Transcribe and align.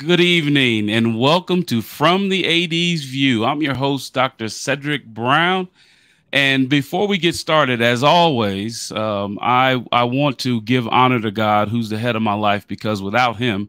Good 0.00 0.20
evening 0.20 0.88
and 0.88 1.18
welcome 1.18 1.62
to 1.64 1.82
From 1.82 2.30
the 2.30 2.46
AD's 2.46 3.04
View. 3.04 3.44
I'm 3.44 3.60
your 3.60 3.74
host, 3.74 4.14
Dr. 4.14 4.48
Cedric 4.48 5.04
Brown. 5.04 5.68
And 6.32 6.70
before 6.70 7.06
we 7.06 7.18
get 7.18 7.34
started, 7.34 7.82
as 7.82 8.02
always, 8.02 8.90
um, 8.92 9.38
I, 9.42 9.84
I 9.92 10.04
want 10.04 10.38
to 10.38 10.62
give 10.62 10.88
honor 10.88 11.20
to 11.20 11.30
God, 11.30 11.68
who's 11.68 11.90
the 11.90 11.98
head 11.98 12.16
of 12.16 12.22
my 12.22 12.32
life, 12.32 12.66
because 12.66 13.02
without 13.02 13.36
him, 13.36 13.68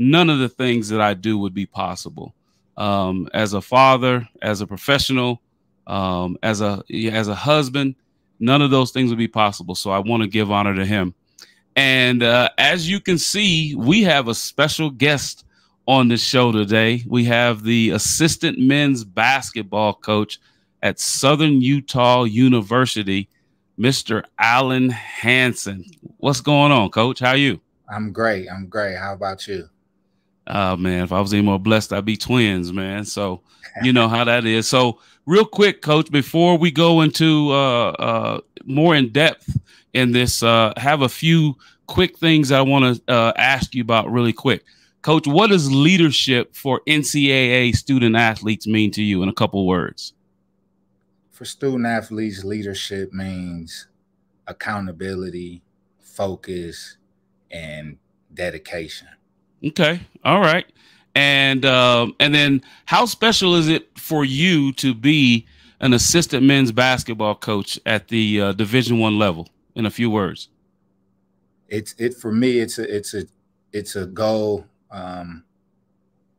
none 0.00 0.28
of 0.28 0.40
the 0.40 0.48
things 0.48 0.88
that 0.88 1.00
I 1.00 1.14
do 1.14 1.38
would 1.38 1.54
be 1.54 1.66
possible. 1.66 2.34
Um, 2.76 3.28
as 3.32 3.52
a 3.52 3.60
father, 3.60 4.28
as 4.42 4.60
a 4.60 4.66
professional, 4.66 5.40
um, 5.86 6.38
as 6.42 6.60
a 6.60 6.82
as 6.92 7.28
a 7.28 7.36
husband, 7.36 7.94
none 8.40 8.62
of 8.62 8.72
those 8.72 8.90
things 8.90 9.10
would 9.10 9.18
be 9.18 9.28
possible. 9.28 9.76
So 9.76 9.92
I 9.92 10.00
want 10.00 10.24
to 10.24 10.28
give 10.28 10.50
honor 10.50 10.74
to 10.74 10.84
him. 10.84 11.14
And 11.76 12.24
uh, 12.24 12.48
as 12.58 12.90
you 12.90 12.98
can 12.98 13.16
see, 13.16 13.76
we 13.76 14.02
have 14.02 14.26
a 14.26 14.34
special 14.34 14.90
guest 14.90 15.44
on 15.88 16.08
the 16.08 16.18
show 16.18 16.52
today. 16.52 17.02
We 17.08 17.24
have 17.24 17.62
the 17.64 17.90
assistant 17.90 18.58
men's 18.58 19.04
basketball 19.04 19.94
coach 19.94 20.38
at 20.82 21.00
Southern 21.00 21.62
Utah 21.62 22.24
University, 22.24 23.30
Mr. 23.80 24.22
Allen 24.38 24.90
Hansen. 24.90 25.86
What's 26.18 26.42
going 26.42 26.72
on, 26.72 26.90
coach? 26.90 27.20
How 27.20 27.30
are 27.30 27.36
you? 27.36 27.58
I'm 27.90 28.12
great. 28.12 28.48
I'm 28.52 28.66
great. 28.66 28.98
How 28.98 29.14
about 29.14 29.48
you? 29.48 29.70
Oh 30.46 30.76
man, 30.76 31.04
if 31.04 31.12
I 31.12 31.20
was 31.20 31.32
any 31.32 31.42
more 31.42 31.58
blessed, 31.58 31.92
I'd 31.92 32.04
be 32.04 32.16
twins, 32.16 32.70
man. 32.70 33.04
So 33.06 33.40
you 33.82 33.92
know 33.92 34.08
how 34.08 34.24
that 34.24 34.44
is. 34.44 34.68
So 34.68 35.00
real 35.26 35.44
quick, 35.44 35.80
coach, 35.80 36.10
before 36.10 36.58
we 36.58 36.70
go 36.70 37.00
into 37.00 37.50
uh, 37.50 37.90
uh, 37.92 38.40
more 38.64 38.94
in 38.94 39.10
depth 39.10 39.58
in 39.94 40.12
this, 40.12 40.42
uh, 40.42 40.74
have 40.76 41.00
a 41.02 41.08
few 41.08 41.56
quick 41.86 42.18
things 42.18 42.52
I 42.52 42.60
want 42.60 42.96
to 43.06 43.12
uh, 43.12 43.32
ask 43.36 43.74
you 43.74 43.82
about 43.82 44.10
really 44.10 44.32
quick. 44.34 44.64
Coach, 45.02 45.26
what 45.26 45.50
does 45.50 45.70
leadership 45.70 46.54
for 46.54 46.80
NCAA 46.86 47.74
student 47.74 48.16
athletes 48.16 48.66
mean 48.66 48.90
to 48.92 49.02
you 49.02 49.22
in 49.22 49.28
a 49.28 49.32
couple 49.32 49.66
words? 49.66 50.12
For 51.30 51.44
student 51.44 51.86
athletes, 51.86 52.42
leadership 52.42 53.12
means 53.12 53.86
accountability, 54.48 55.62
focus, 56.00 56.96
and 57.50 57.96
dedication. 58.34 59.08
Okay. 59.64 60.00
All 60.24 60.40
right. 60.40 60.66
And 61.14 61.64
um, 61.64 62.14
and 62.18 62.34
then 62.34 62.62
how 62.86 63.06
special 63.06 63.54
is 63.54 63.68
it 63.68 63.88
for 63.98 64.24
you 64.24 64.72
to 64.74 64.94
be 64.94 65.46
an 65.80 65.92
assistant 65.92 66.44
men's 66.44 66.72
basketball 66.72 67.36
coach 67.36 67.78
at 67.86 68.08
the 68.08 68.40
uh, 68.40 68.52
Division 68.52 68.98
One 68.98 69.18
level? 69.18 69.48
In 69.74 69.86
a 69.86 69.90
few 69.90 70.10
words, 70.10 70.48
it's 71.68 71.94
it 71.98 72.14
for 72.14 72.32
me. 72.32 72.58
It's 72.58 72.78
a 72.78 72.96
it's 72.96 73.14
a 73.14 73.24
it's 73.72 73.94
a 73.94 74.06
goal 74.06 74.66
um, 74.90 75.44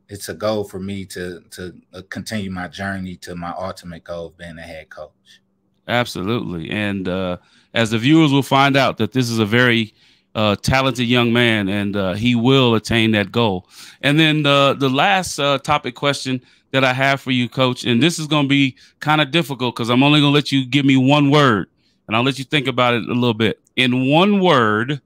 it's 0.08 0.28
a 0.28 0.34
goal 0.34 0.64
for 0.64 0.80
me 0.80 1.04
to 1.06 1.40
to 1.50 1.74
uh, 1.94 2.02
continue 2.10 2.50
my 2.50 2.68
journey 2.68 3.16
to 3.16 3.34
my 3.34 3.54
ultimate 3.56 4.04
goal 4.04 4.26
of 4.26 4.36
being 4.36 4.58
a 4.58 4.62
head 4.62 4.90
coach. 4.90 5.40
Absolutely, 5.88 6.70
and 6.70 7.08
uh, 7.08 7.36
as 7.74 7.90
the 7.90 7.98
viewers 7.98 8.32
will 8.32 8.42
find 8.42 8.76
out, 8.76 8.98
that 8.98 9.12
this 9.12 9.30
is 9.30 9.38
a 9.38 9.46
very 9.46 9.94
uh, 10.34 10.56
talented 10.56 11.06
young 11.06 11.32
man, 11.32 11.68
and 11.68 11.96
uh, 11.96 12.14
he 12.14 12.34
will 12.34 12.74
attain 12.74 13.12
that 13.12 13.32
goal. 13.32 13.68
And 14.02 14.18
then 14.18 14.42
the 14.42 14.76
the 14.78 14.90
last 14.90 15.38
uh, 15.38 15.58
topic 15.58 15.94
question 15.94 16.40
that 16.72 16.84
I 16.84 16.92
have 16.92 17.20
for 17.20 17.30
you, 17.30 17.48
Coach, 17.48 17.84
and 17.84 18.02
this 18.02 18.18
is 18.18 18.26
going 18.26 18.44
to 18.44 18.48
be 18.48 18.76
kind 19.00 19.20
of 19.20 19.30
difficult 19.30 19.74
because 19.74 19.90
I'm 19.90 20.02
only 20.02 20.20
going 20.20 20.32
to 20.32 20.34
let 20.34 20.52
you 20.52 20.66
give 20.66 20.84
me 20.84 20.96
one 20.96 21.30
word, 21.30 21.68
and 22.06 22.16
I'll 22.16 22.24
let 22.24 22.38
you 22.38 22.44
think 22.44 22.66
about 22.66 22.94
it 22.94 23.04
a 23.04 23.14
little 23.14 23.34
bit. 23.34 23.60
In 23.76 24.08
one 24.08 24.40
word, 24.40 25.00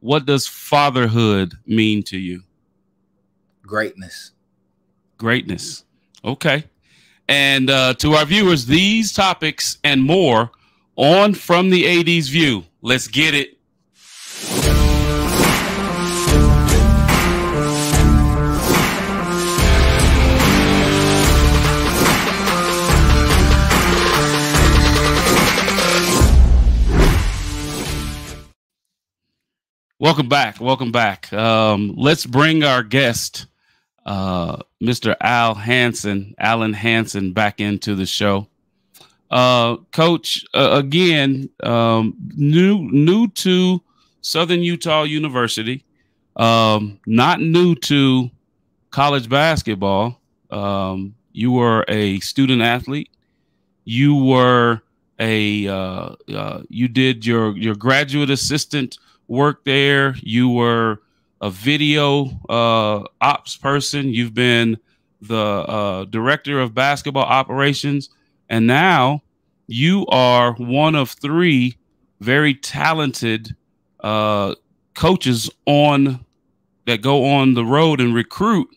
what 0.00 0.26
does 0.26 0.46
fatherhood 0.46 1.54
mean 1.66 2.02
to 2.04 2.18
you? 2.18 2.42
Greatness. 3.66 4.32
Greatness. 5.18 5.84
Okay. 6.24 6.64
And 7.28 7.68
uh, 7.68 7.94
to 7.94 8.14
our 8.14 8.24
viewers, 8.24 8.66
these 8.66 9.12
topics 9.12 9.78
and 9.82 10.02
more 10.02 10.50
on 10.94 11.34
From 11.34 11.70
the 11.70 11.86
AD's 11.86 12.28
View. 12.28 12.64
Let's 12.80 13.08
get 13.08 13.34
it. 13.34 13.56
Welcome 29.98 30.28
back. 30.28 30.60
Welcome 30.60 30.92
back. 30.92 31.32
Um, 31.32 31.94
let's 31.96 32.26
bring 32.26 32.62
our 32.62 32.82
guest 32.82 33.46
uh, 34.06 34.58
Mr. 34.82 35.16
Al 35.20 35.54
Hansen, 35.54 36.34
Allen 36.38 36.72
Hansen, 36.72 37.32
back 37.32 37.60
into 37.60 37.94
the 37.94 38.06
show. 38.06 38.46
Uh, 39.30 39.76
Coach, 39.92 40.44
uh, 40.54 40.70
again, 40.72 41.50
um, 41.64 42.14
new 42.36 42.78
new 42.92 43.26
to 43.28 43.82
Southern 44.20 44.62
Utah 44.62 45.02
University, 45.02 45.84
um, 46.36 47.00
not 47.06 47.40
new 47.40 47.74
to 47.74 48.30
college 48.90 49.28
basketball. 49.28 50.20
Um, 50.50 51.16
you 51.32 51.50
were 51.50 51.84
a 51.88 52.20
student 52.20 52.62
athlete. 52.62 53.10
You 53.84 54.14
were 54.14 54.82
a 55.18 55.66
uh, 55.66 56.14
uh, 56.32 56.62
you 56.68 56.86
did 56.86 57.26
your 57.26 57.56
your 57.56 57.74
graduate 57.74 58.30
assistant 58.30 58.98
work 59.26 59.64
there. 59.64 60.14
You 60.22 60.48
were 60.48 61.00
a 61.40 61.50
video 61.50 62.30
uh, 62.48 63.04
ops 63.20 63.56
person. 63.56 64.08
You've 64.08 64.34
been 64.34 64.78
the 65.20 65.36
uh, 65.36 66.04
director 66.04 66.60
of 66.60 66.74
basketball 66.74 67.24
operations, 67.24 68.10
and 68.48 68.66
now 68.66 69.22
you 69.66 70.06
are 70.06 70.52
one 70.54 70.94
of 70.94 71.10
three 71.10 71.76
very 72.20 72.54
talented 72.54 73.54
uh, 74.00 74.54
coaches 74.94 75.50
on 75.66 76.24
that 76.86 77.02
go 77.02 77.24
on 77.24 77.54
the 77.54 77.64
road 77.64 78.00
and 78.00 78.14
recruit. 78.14 78.68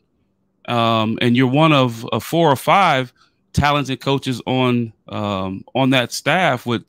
Um, 0.68 1.18
and 1.22 1.36
you're 1.36 1.48
one 1.48 1.74
of, 1.74 2.06
of, 2.10 2.24
four 2.24 2.52
or 2.52 2.56
five 2.56 3.12
talented 3.54 4.02
coaches 4.02 4.40
on 4.46 4.94
um, 5.08 5.64
on 5.74 5.90
that 5.92 6.12
staff 6.12 6.68
with 6.68 6.84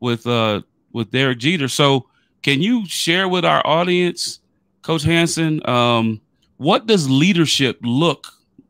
with 0.00 0.26
uh, 0.26 0.62
with 0.92 1.10
Derek 1.10 1.38
Jeter. 1.38 1.68
So, 1.68 2.08
can 2.42 2.62
you 2.62 2.86
share 2.86 3.28
with 3.28 3.44
our 3.44 3.66
audience? 3.66 4.40
Coach 4.86 5.02
Hansen, 5.02 5.68
um, 5.68 6.20
what 6.58 6.86
does 6.86 7.10
leadership 7.10 7.76
look 7.82 8.28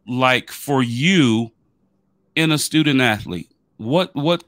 like 0.08 0.50
for 0.50 0.82
you 0.82 1.52
in 2.34 2.52
a 2.52 2.56
student 2.56 3.02
athlete? 3.02 3.50
What 3.76 4.14
what 4.14 4.42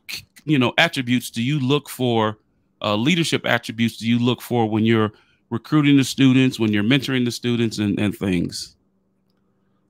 you 0.46 0.58
know 0.58 0.72
attributes 0.78 1.28
do 1.28 1.42
you 1.42 1.60
look 1.60 1.90
for? 1.90 2.38
Uh, 2.80 2.96
leadership 2.96 3.44
attributes 3.44 3.98
do 3.98 4.08
you 4.08 4.18
look 4.18 4.40
for 4.40 4.66
when 4.66 4.86
you're 4.86 5.12
recruiting 5.50 5.98
the 5.98 6.04
students, 6.04 6.58
when 6.58 6.72
you're 6.72 6.82
mentoring 6.82 7.26
the 7.26 7.30
students, 7.30 7.76
and, 7.76 8.00
and 8.00 8.16
things? 8.16 8.74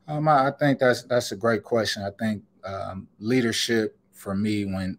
Um, 0.09 0.27
I 0.27 0.51
think 0.59 0.81
that's 0.81 1.05
that's 1.05 1.31
a 1.31 1.37
great 1.37 1.63
question. 1.63 2.03
I 2.03 2.11
think 2.19 2.43
um, 2.65 3.07
leadership 3.21 3.97
for 4.11 4.35
me 4.35 4.65
when 4.65 4.99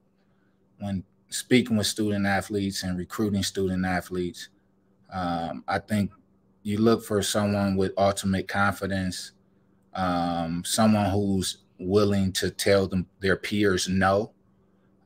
when 0.78 1.04
speaking 1.28 1.76
with 1.76 1.88
student 1.88 2.26
athletes 2.26 2.84
and 2.84 2.98
recruiting 2.98 3.44
student 3.44 3.86
athletes, 3.86 4.48
um, 5.12 5.66
I 5.68 5.80
think 5.80 6.12
you 6.64 6.78
look 6.78 7.04
for 7.04 7.22
someone 7.22 7.76
with 7.76 7.94
ultimate 7.98 8.48
confidence, 8.48 9.32
um, 9.94 10.64
someone 10.66 11.10
who's 11.10 11.60
willing 11.80 12.32
to 12.34 12.52
tell 12.52 12.88
them 12.88 13.08
their 13.22 13.38
peers 13.38 13.88
no, 13.88 14.32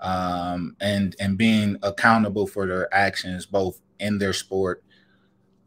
um, 0.02 0.76
and 0.82 1.16
and 1.20 1.38
being 1.38 1.78
accountable 1.84 2.48
for 2.48 2.68
their 2.68 2.94
actions 2.94 3.46
both 3.46 3.82
in 4.00 4.18
their 4.18 4.34
sport, 4.34 4.84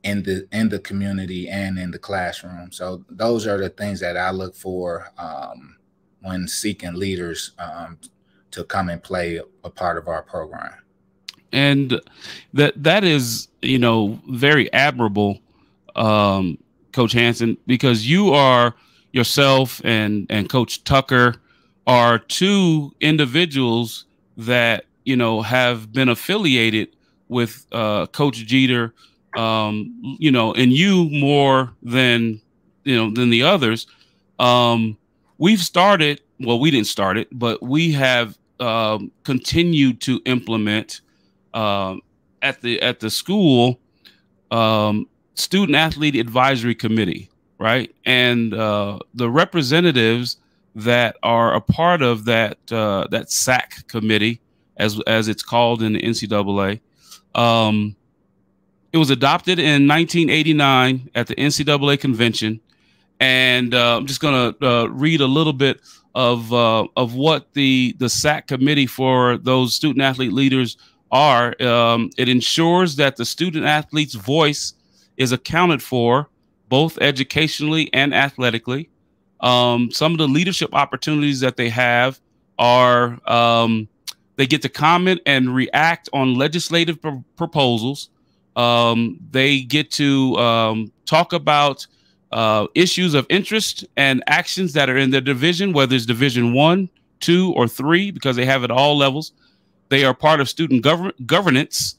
in 0.03 0.23
the 0.23 0.47
in 0.53 0.69
the 0.69 0.79
community, 0.81 1.49
and 1.49 1.79
in 1.79 1.91
the 1.91 1.99
classroom. 1.99 2.73
So 2.73 3.05
those 3.09 3.47
are 3.47 3.59
the 3.59 3.71
things 3.71 4.01
that 4.01 4.17
I 4.17 4.31
look 4.31 4.55
for 4.55 5.11
um, 5.19 5.77
when 6.21 6.49
seeking 6.49 6.95
leaders 6.95 7.53
um, 7.59 7.99
to 8.51 8.65
come 8.65 8.89
and 8.89 9.03
play 9.03 9.41
a 9.65 9.71
part 9.71 9.97
of 9.97 10.09
our 10.09 10.23
program. 10.23 10.75
And 11.53 12.01
that 12.53 12.83
that 12.83 13.05
is 13.05 13.49
you 13.63 13.79
know 13.79 14.21
very 14.29 14.71
admirable 14.73 15.41
um, 15.97 16.59
Coach 16.93 17.13
Hansen, 17.13 17.57
because 17.67 18.09
you 18.09 18.33
are 18.33 18.75
yourself 19.13 19.81
and 19.85 20.27
and 20.31 20.49
Coach 20.49 20.85
Tucker 20.85 21.35
are 21.87 22.19
two 22.19 22.93
individuals 23.01 24.05
that 24.37 24.85
you 25.05 25.17
know 25.17 25.43
have 25.43 25.93
been 25.93 26.09
affiliated 26.09 26.89
with 27.29 27.67
uh, 27.73 28.07
Coach 28.07 28.37
Jeter, 28.47 28.95
um, 29.37 30.17
you 30.19 30.31
know, 30.31 30.53
and 30.55 30.73
you 30.73 31.09
more 31.11 31.73
than 31.83 32.41
you 32.85 32.97
know 32.97 33.11
than 33.11 33.31
the 33.31 33.43
others. 33.43 33.87
Um, 34.39 34.97
we've 35.39 35.61
started. 35.61 36.21
Well, 36.39 36.61
we 36.61 36.71
didn't 36.71 36.89
start 36.89 37.17
it, 37.17 37.29
but 37.33 37.63
we 37.63 37.93
have 37.93 38.37
um, 38.61 39.11
continued 39.25 40.01
to 40.03 40.21
implement 40.27 41.01
um, 41.55 42.03
at 42.43 42.61
the 42.61 42.81
at 42.83 43.01
the 43.01 43.11
school 43.11 43.81
um, 44.51 45.09
student 45.37 45.77
athlete 45.77 46.17
advisory 46.17 46.75
committee. 46.75 47.31
right? 47.59 47.95
And 48.05 48.53
uh, 48.55 48.99
the 49.15 49.31
representatives 49.31 50.37
that 50.75 51.17
are 51.23 51.55
a 51.55 51.61
part 51.61 52.03
of 52.03 52.27
that 52.27 52.59
uh, 52.71 53.07
that 53.11 53.31
SAC 53.31 53.89
committee, 53.89 54.41
as 54.77 55.01
as 55.07 55.29
it's 55.29 55.43
called 55.43 55.83
in 55.83 55.95
the 55.95 56.03
NCAA. 56.03 56.81
Um, 57.35 57.97
it 58.93 58.99
was 58.99 59.11
adopted 59.11 59.59
in 59.59 59.87
1989 59.89 61.11
at 61.15 61.27
the 61.27 61.35
NCAA 61.35 61.99
convention, 62.01 62.61
and 63.21 63.75
uh, 63.75 63.97
I'm 63.97 64.07
just 64.07 64.21
going 64.21 64.55
to 64.55 64.67
uh, 64.67 64.87
read 64.87 65.21
a 65.21 65.27
little 65.27 65.53
bit 65.53 65.81
of 66.15 66.53
uh, 66.53 66.87
of 66.97 67.15
what 67.15 67.53
the 67.55 67.95
the 67.99 68.09
SAC 68.09 68.47
committee 68.47 68.87
for 68.87 69.39
those 69.39 69.75
student 69.75 70.03
athlete 70.03 70.33
leaders 70.33 70.77
are. 71.11 71.61
Um, 71.63 72.11
it 72.19 72.29
ensures 72.29 72.97
that 72.97 73.17
the 73.17 73.25
student 73.25 73.65
athlete's 73.65 74.15
voice 74.15 74.75
is 75.17 75.33
accounted 75.33 75.83
for 75.83 76.29
both 76.69 76.99
educationally 76.99 77.93
and 77.93 78.15
athletically. 78.15 78.91
Um, 79.41 79.91
some 79.91 80.13
of 80.13 80.19
the 80.19 80.29
leadership 80.29 80.71
opportunities 80.75 81.41
that 81.41 81.57
they 81.57 81.69
have 81.69 82.21
are 82.59 83.19
um, 83.31 83.89
they 84.37 84.47
get 84.47 84.63
to 84.63 84.69
comment 84.69 85.21
and 85.27 85.55
react 85.55 86.09
on 86.13 86.35
legislative 86.35 87.01
pr- 87.01 87.23
proposals. 87.37 88.11
Um, 88.55 89.19
they 89.31 89.61
get 89.61 89.91
to 89.93 90.37
um, 90.37 90.93
talk 91.05 91.33
about 91.33 91.87
uh, 92.33 92.67
issues 92.75 93.15
of 93.15 93.27
interest 93.29 93.85
and 93.97 94.23
actions 94.27 94.73
that 94.73 94.89
are 94.91 94.97
in 94.97 95.11
their 95.11 95.21
division, 95.21 95.73
whether 95.73 95.95
it's 95.95 96.07
Division 96.07 96.53
One, 96.53 96.89
Two, 97.21 97.53
or 97.55 97.69
Three, 97.69 98.11
because 98.11 98.37
they 98.37 98.47
have 98.47 98.65
it 98.65 98.71
all 98.71 98.97
levels. 98.97 99.33
They 99.89 100.05
are 100.05 100.15
part 100.15 100.41
of 100.41 100.49
student 100.49 100.85
gov- 100.85 101.13
governance. 101.27 101.97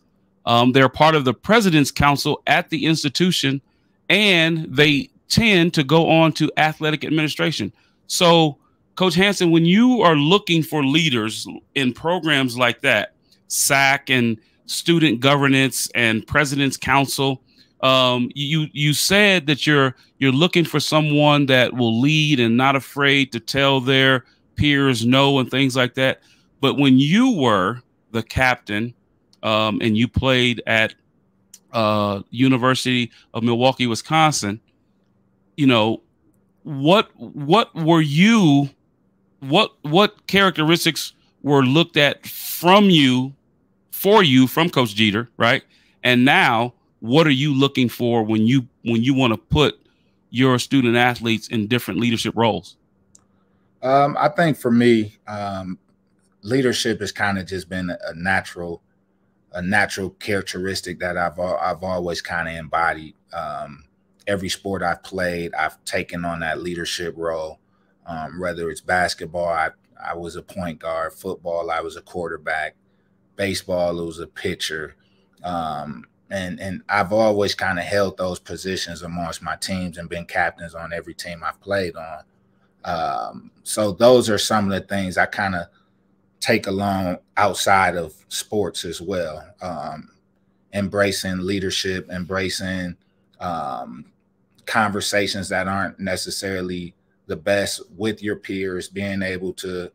Um, 0.47 0.71
they're 0.71 0.87
part 0.87 1.13
of 1.13 1.25
the 1.25 1.33
president's 1.33 1.91
council 1.91 2.41
at 2.47 2.69
the 2.69 2.85
institution, 2.85 3.61
and 4.07 4.65
they 4.73 5.09
tend 5.27 5.73
to 5.73 5.83
go 5.83 6.09
on 6.09 6.31
to 6.33 6.49
athletic 6.55 7.03
administration. 7.03 7.73
So, 8.07 8.57
Coach 8.95 9.13
Hansen, 9.13 9.51
when 9.51 9.65
you 9.65 10.01
are 10.01 10.15
looking 10.15 10.63
for 10.63 10.85
leaders 10.85 11.45
in 11.75 11.91
programs 11.91 12.57
like 12.57 12.79
that, 12.81 13.13
SAC 13.49 14.09
and 14.09 14.37
student 14.67 15.19
governance 15.19 15.89
and 15.93 16.25
president's 16.25 16.77
council, 16.77 17.41
um, 17.81 18.31
you 18.33 18.67
you 18.71 18.93
said 18.93 19.47
that 19.47 19.67
you're 19.67 19.95
you're 20.17 20.31
looking 20.31 20.63
for 20.63 20.79
someone 20.79 21.45
that 21.47 21.73
will 21.73 21.99
lead 21.99 22.39
and 22.39 22.55
not 22.55 22.77
afraid 22.77 23.33
to 23.33 23.41
tell 23.41 23.81
their 23.81 24.23
peers 24.55 25.05
no 25.05 25.39
and 25.39 25.51
things 25.51 25.75
like 25.75 25.95
that. 25.95 26.21
But 26.61 26.77
when 26.77 26.97
you 26.99 27.35
were 27.37 27.81
the 28.11 28.23
captain 28.23 28.93
um, 29.43 29.79
and 29.81 29.97
you 29.97 30.07
played 30.07 30.61
at 30.67 30.93
uh, 31.73 32.21
University 32.29 33.11
of 33.33 33.43
Milwaukee, 33.43 33.87
Wisconsin, 33.87 34.59
you 35.55 35.67
know, 35.67 36.01
what 36.63 37.09
what 37.15 37.73
were 37.75 38.01
you 38.01 38.69
what 39.39 39.71
what 39.83 40.27
characteristics 40.27 41.13
were 41.41 41.63
looked 41.63 41.97
at 41.97 42.25
from 42.25 42.89
you 42.89 43.33
for 43.91 44.23
you 44.23 44.47
from 44.47 44.69
Coach 44.69 44.95
Jeter, 44.95 45.29
right? 45.37 45.63
And 46.03 46.25
now 46.25 46.73
what 46.99 47.27
are 47.27 47.31
you 47.31 47.53
looking 47.53 47.89
for 47.89 48.23
when 48.23 48.47
you 48.47 48.67
when 48.83 49.03
you 49.03 49.13
want 49.13 49.33
to 49.33 49.37
put 49.37 49.79
your 50.29 50.59
student 50.59 50.95
athletes 50.95 51.47
in 51.47 51.67
different 51.67 51.99
leadership 51.99 52.33
roles? 52.35 52.75
Um, 53.81 54.17
I 54.19 54.29
think 54.29 54.57
for 54.57 54.71
me, 54.71 55.17
um, 55.27 55.77
leadership 56.41 56.99
has 56.99 57.11
kind 57.11 57.37
of 57.37 57.45
just 57.45 57.69
been 57.69 57.89
a 57.89 58.13
natural, 58.15 58.81
a 59.57 59.61
natural 59.61 60.11
characteristic 60.11 60.99
that 60.99 61.17
I've 61.17 61.39
I've 61.39 61.83
always 61.83 62.21
kind 62.21 62.47
of 62.47 62.53
embodied. 62.53 63.15
Um, 63.33 63.85
every 64.27 64.49
sport 64.49 64.83
I've 64.83 65.01
played, 65.01 65.55
I've 65.55 65.83
taken 65.83 66.23
on 66.25 66.41
that 66.41 66.61
leadership 66.61 67.15
role. 67.17 67.59
Um, 68.05 68.39
whether 68.39 68.69
it's 68.69 68.81
basketball, 68.81 69.47
I, 69.47 69.71
I 70.01 70.15
was 70.15 70.35
a 70.35 70.43
point 70.43 70.79
guard. 70.79 71.13
Football, 71.13 71.71
I 71.71 71.81
was 71.81 71.97
a 71.97 72.01
quarterback. 72.01 72.75
Baseball, 73.35 73.99
it 73.99 74.05
was 74.05 74.19
a 74.19 74.27
pitcher. 74.27 74.95
Um, 75.43 76.05
and 76.29 76.59
and 76.59 76.83
I've 76.87 77.11
always 77.11 77.55
kind 77.55 77.79
of 77.79 77.85
held 77.85 78.17
those 78.17 78.37
positions 78.39 79.01
amongst 79.01 79.41
my 79.41 79.55
teams 79.55 79.97
and 79.97 80.07
been 80.07 80.25
captains 80.25 80.75
on 80.75 80.93
every 80.93 81.15
team 81.15 81.43
I've 81.43 81.59
played 81.61 81.95
on. 81.95 82.23
Um, 82.85 83.51
so 83.63 83.91
those 83.91 84.29
are 84.29 84.37
some 84.37 84.71
of 84.71 84.79
the 84.79 84.87
things 84.87 85.17
I 85.17 85.25
kind 85.25 85.55
of 85.55 85.67
take 86.39 86.67
along 86.67 87.17
outside 87.35 87.95
of 87.95 88.13
sports 88.29 88.85
as 88.85 89.01
well. 89.01 89.45
Um, 89.61 90.09
embracing 90.73 91.39
leadership, 91.39 92.09
embracing 92.09 92.95
um, 93.39 94.05
conversations 94.65 95.49
that 95.49 95.67
aren't 95.67 95.99
necessarily 95.99 96.93
the 97.25 97.35
best 97.35 97.81
with 97.95 98.21
your 98.21 98.35
peers, 98.35 98.87
being 98.87 99.21
able 99.21 99.53
to 99.53 99.91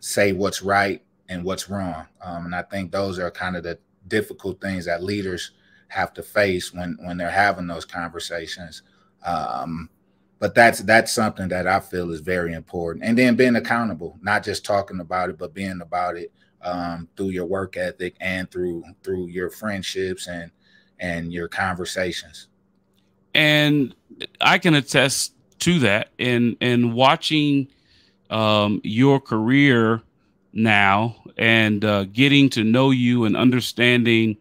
say 0.00 0.32
what's 0.32 0.62
right 0.62 1.02
and 1.28 1.44
what's 1.44 1.68
wrong. 1.68 2.06
Um, 2.22 2.46
and 2.46 2.54
I 2.54 2.62
think 2.62 2.90
those 2.90 3.18
are 3.18 3.30
kind 3.30 3.56
of 3.56 3.62
the 3.62 3.78
difficult 4.08 4.60
things 4.60 4.84
that 4.86 5.02
leaders 5.02 5.52
have 5.88 6.12
to 6.14 6.22
face 6.22 6.72
when 6.72 6.96
when 7.02 7.16
they're 7.16 7.30
having 7.30 7.66
those 7.66 7.84
conversations. 7.84 8.82
Um, 9.24 9.90
but 10.40 10.54
that's 10.54 10.80
that's 10.80 11.12
something 11.12 11.48
that 11.48 11.68
I 11.68 11.78
feel 11.78 12.10
is 12.10 12.20
very 12.20 12.54
important. 12.54 13.04
And 13.04 13.16
then 13.16 13.36
being 13.36 13.56
accountable, 13.56 14.18
not 14.22 14.42
just 14.42 14.64
talking 14.64 14.98
about 14.98 15.28
it, 15.28 15.38
but 15.38 15.54
being 15.54 15.82
about 15.82 16.16
it 16.16 16.32
um, 16.62 17.08
through 17.16 17.28
your 17.28 17.44
work 17.44 17.76
ethic 17.76 18.16
and 18.20 18.50
through 18.50 18.82
through 19.04 19.26
your 19.26 19.50
friendships 19.50 20.26
and 20.26 20.50
and 20.98 21.32
your 21.32 21.46
conversations. 21.46 22.48
And 23.34 23.94
I 24.40 24.58
can 24.58 24.74
attest 24.74 25.34
to 25.60 25.78
that 25.80 26.08
in 26.16 26.56
in 26.60 26.94
watching 26.94 27.68
um, 28.30 28.80
your 28.82 29.20
career 29.20 30.02
now 30.54 31.16
and 31.36 31.84
uh, 31.84 32.04
getting 32.04 32.48
to 32.50 32.64
know 32.64 32.92
you 32.92 33.26
and 33.26 33.36
understanding 33.36 34.38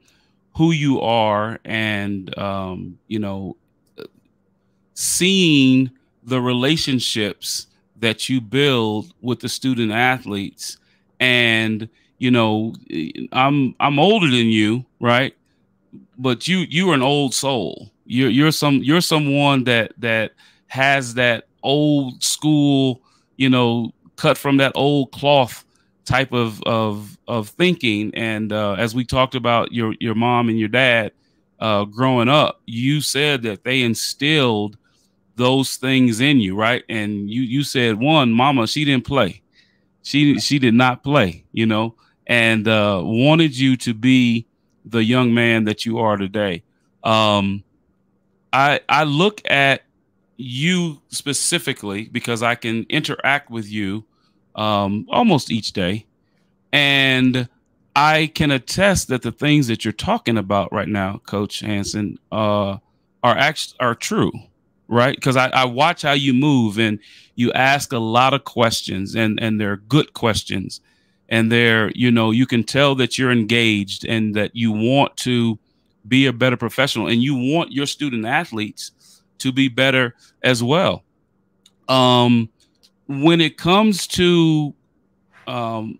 who 0.56 0.72
you 0.72 1.02
are 1.02 1.60
and 1.66 2.38
um, 2.38 2.98
you 3.08 3.20
know 3.20 3.58
seeing 5.00 5.90
the 6.24 6.42
relationships 6.42 7.68
that 7.98 8.30
you 8.30 8.42
build 8.42 9.14
with 9.22 9.40
the 9.40 9.50
student 9.50 9.92
athletes. 9.92 10.78
And 11.20 11.90
you 12.22 12.32
know 12.32 12.74
i'm 13.32 13.74
i'm 13.80 13.98
older 13.98 14.28
than 14.30 14.48
you 14.48 14.86
right? 15.00 15.34
But 16.18 16.48
you 16.48 16.60
you 16.70 16.92
are 16.92 16.96
an 16.96 17.02
old 17.02 17.34
soul. 17.34 17.92
You're 18.06 18.30
you're 18.30 18.52
some 18.52 18.76
you're 18.84 19.02
someone 19.02 19.64
that 19.66 19.94
that 19.98 20.34
has 20.68 21.14
that 21.16 21.48
old 21.64 22.24
school, 22.24 23.02
you 23.38 23.50
know, 23.50 23.92
cut 24.16 24.38
from 24.38 24.58
that 24.58 24.74
old 24.76 25.12
cloth 25.12 25.66
type 26.06 26.34
of 26.34 26.62
of 26.64 27.18
of 27.28 27.50
thinking. 27.50 28.14
And 28.14 28.52
uh, 28.52 28.74
as 28.74 28.94
we 28.94 29.06
talked 29.06 29.36
about 29.36 29.72
your 29.72 29.96
your 30.00 30.16
mom 30.16 30.50
and 30.50 30.60
your 30.60 30.70
dad 30.70 31.14
uh, 31.60 31.86
growing 31.86 32.30
up, 32.30 32.62
you 32.66 33.02
said 33.02 33.42
that 33.44 33.64
they 33.64 33.82
instilled 33.82 34.78
those 35.40 35.78
things 35.78 36.20
in 36.20 36.42
you, 36.42 36.56
right? 36.56 36.84
And 36.90 37.30
you 37.30 37.42
you 37.42 37.64
said 37.64 37.98
one, 37.98 38.32
mama, 38.32 38.68
she 38.68 38.86
didn't 38.86 39.06
play. 39.06 39.42
She 40.04 40.38
she 40.40 40.60
did 40.60 40.74
not 40.74 41.02
play, 41.02 41.46
you 41.52 41.66
know, 41.66 41.96
and 42.28 42.68
uh, 42.68 43.02
wanted 43.04 43.58
you 43.58 43.78
to 43.78 43.94
be 43.94 44.46
the 44.86 45.04
young 45.04 45.34
man 45.34 45.64
that 45.64 45.86
you 45.86 45.98
are 46.00 46.18
today. 46.18 46.64
Um, 47.04 47.64
I 48.52 48.82
I 48.90 49.06
look 49.06 49.42
at 49.50 49.84
you 50.36 51.02
specifically 51.08 52.10
because 52.10 52.44
I 52.44 52.56
can 52.56 52.86
interact 52.90 53.50
with 53.50 53.70
you 53.72 54.04
um, 54.56 55.08
almost 55.10 55.52
each 55.52 55.72
day, 55.72 56.06
and 56.74 57.48
I 57.96 58.28
can 58.28 58.52
attest 58.52 59.08
that 59.08 59.22
the 59.22 59.32
things 59.32 59.68
that 59.68 59.86
you're 59.86 59.94
talking 59.94 60.38
about 60.38 60.74
right 60.74 60.88
now, 60.88 61.22
Coach 61.26 61.62
Hansen, 61.62 62.20
uh, 62.30 62.78
are 63.24 63.38
actually 63.38 63.78
are 63.80 63.96
true, 63.96 64.32
right? 64.90 65.16
Because 65.16 65.38
I, 65.38 65.48
I 65.50 65.66
watch 65.66 66.02
how 66.02 66.12
you 66.12 66.34
move 66.34 66.78
and 66.78 67.00
you 67.36 67.54
ask 67.54 67.94
a 67.94 68.00
lot 68.00 68.34
of 68.34 68.44
questions, 68.44 69.16
and 69.16 69.40
and 69.42 69.62
they're 69.62 69.78
good 69.78 70.14
questions, 70.14 70.82
and 71.30 71.50
they're 71.50 71.92
you 71.92 72.12
know 72.12 72.32
you 72.32 72.46
can 72.46 72.64
tell 72.64 72.96
that 72.96 73.18
you're 73.18 73.32
engaged 73.32 74.06
and 74.06 74.36
that 74.36 74.56
you 74.56 74.72
want 74.72 75.16
to 75.18 75.58
be 76.08 76.26
a 76.26 76.34
better 76.34 76.58
professional 76.58 77.08
and 77.08 77.22
you 77.22 77.36
want 77.36 77.72
your 77.72 77.86
student 77.86 78.26
athletes 78.26 78.92
to 79.38 79.52
be 79.52 79.68
better 79.68 80.16
as 80.44 80.64
well. 80.64 81.04
Um, 81.88 82.50
when 83.08 83.42
it 83.42 83.58
comes 83.58 84.08
to 84.08 84.74
um, 85.48 86.00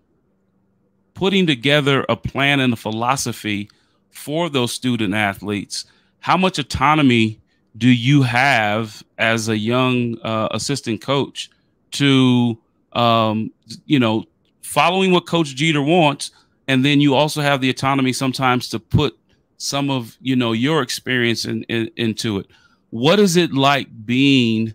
putting 1.14 1.46
together 1.46 2.04
a 2.08 2.16
plan 2.16 2.60
and 2.60 2.72
a 2.72 2.76
philosophy 2.76 3.70
for 4.10 4.48
those 4.48 4.72
student 4.72 5.14
athletes, 5.14 5.84
how 6.20 6.36
much 6.36 6.58
autonomy 6.58 7.40
do 7.76 7.88
you 7.88 8.22
have 8.22 9.02
as 9.18 9.48
a 9.48 9.56
young 9.56 10.18
uh, 10.22 10.48
assistant 10.50 11.00
coach 11.00 11.50
to, 11.92 12.58
um, 12.92 13.52
you 13.86 13.98
know, 13.98 14.24
following 14.62 15.12
what 15.12 15.26
Coach 15.26 15.54
Jeter 15.54 15.82
wants, 15.82 16.30
and 16.68 16.84
then 16.84 17.00
you 17.00 17.14
also 17.14 17.40
have 17.40 17.60
the 17.60 17.70
autonomy 17.70 18.12
sometimes 18.12 18.68
to 18.68 18.78
put 18.78 19.16
some 19.56 19.90
of 19.90 20.16
you 20.20 20.34
know 20.34 20.52
your 20.52 20.80
experience 20.80 21.44
in, 21.44 21.64
in, 21.64 21.90
into 21.96 22.38
it. 22.38 22.46
what 22.90 23.18
is 23.18 23.36
it 23.36 23.52
like 23.52 23.88
being 24.06 24.74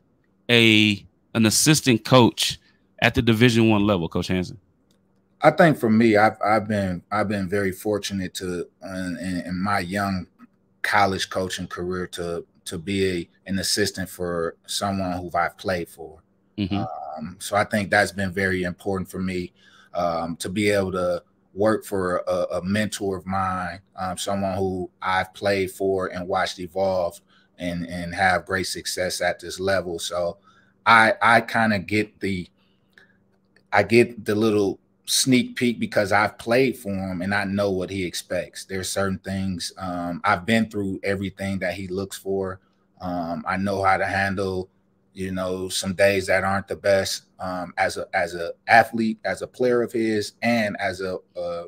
a 0.50 1.04
an 1.34 1.46
assistant 1.46 2.06
coach 2.06 2.60
at 3.02 3.16
the 3.16 3.22
Division 3.22 3.70
One 3.70 3.86
level, 3.86 4.08
Coach 4.08 4.28
Hansen? 4.28 4.60
I 5.42 5.52
think 5.52 5.78
for 5.78 5.90
me, 5.90 6.18
I've 6.18 6.38
I've 6.44 6.68
been 6.68 7.04
I've 7.12 7.28
been 7.28 7.50
very 7.50 7.72
fortunate 7.72 8.34
to 8.36 8.68
in, 8.84 9.44
in 9.46 9.60
my 9.60 9.80
young 9.80 10.28
college 10.82 11.30
coaching 11.30 11.68
career 11.68 12.08
to 12.08 12.46
to 12.66 12.78
be 12.78 13.10
a, 13.10 13.30
an 13.46 13.60
assistant 13.60 14.10
for 14.10 14.58
someone 14.66 15.14
who 15.14 15.30
I've 15.34 15.58
played 15.58 15.90
for. 15.90 16.22
Mm-hmm. 16.58 16.78
Um, 16.78 17.38
so 17.40 17.56
I 17.56 17.64
think 17.64 17.90
that's 17.90 18.12
been 18.12 18.32
very 18.32 18.64
important 18.64 19.10
for 19.10 19.20
me 19.20 19.54
um, 19.94 20.36
to 20.38 20.50
be 20.50 20.70
able 20.70 20.92
to 20.94 21.24
work 21.54 21.86
for 21.86 22.24
a, 22.28 22.58
a 22.58 22.62
mentor 22.64 23.18
of 23.18 23.26
mine, 23.26 23.80
um, 23.96 24.18
someone 24.18 24.56
who 24.56 24.90
I've 25.02 25.34
played 25.34 25.72
for 25.72 26.08
and 26.08 26.28
watched 26.28 26.60
evolve 26.60 27.20
and 27.58 27.86
and 27.88 28.14
have 28.14 28.46
great 28.46 28.68
success 28.68 29.22
at 29.22 29.40
this 29.40 29.60
level. 29.60 29.98
So 30.00 30.38
I 30.86 31.14
I 31.22 31.42
kind 31.42 31.74
of 31.74 31.88
get 31.88 32.20
the 32.20 32.48
I 33.72 33.84
get 33.84 34.26
the 34.26 34.36
little 34.36 34.80
sneak 35.06 35.56
peek 35.56 35.80
because 35.80 36.12
I've 36.12 36.38
played 36.38 36.78
for 36.78 36.90
him 36.90 37.22
and 37.22 37.34
I 37.34 37.44
know 37.44 37.72
what 37.72 37.90
he 37.90 38.04
expects. 38.04 38.66
There's 38.66 38.90
certain 38.90 39.20
things 39.20 39.72
um, 39.78 40.22
I've 40.24 40.46
been 40.46 40.70
through 40.70 41.00
everything 41.04 41.60
that 41.60 41.76
he 41.76 41.88
looks 41.88 42.18
for. 42.18 42.60
Um, 43.02 43.44
I 43.48 43.58
know 43.58 43.84
how 43.84 43.98
to 43.98 44.06
handle 44.06 44.70
you 45.16 45.32
know, 45.32 45.70
some 45.70 45.94
days 45.94 46.28
that 46.28 46.44
aren't 46.44 46.68
the 46.68 46.76
best 46.76 47.24
um, 47.40 47.74
as 47.78 47.96
a 47.98 48.06
as 48.14 48.36
a 48.36 48.52
athlete, 48.68 49.18
as 49.24 49.42
a 49.42 49.48
player 49.48 49.82
of 49.82 49.92
his, 49.92 50.34
and 50.42 50.76
as 50.80 51.00
a 51.00 51.18
uh, 51.40 51.64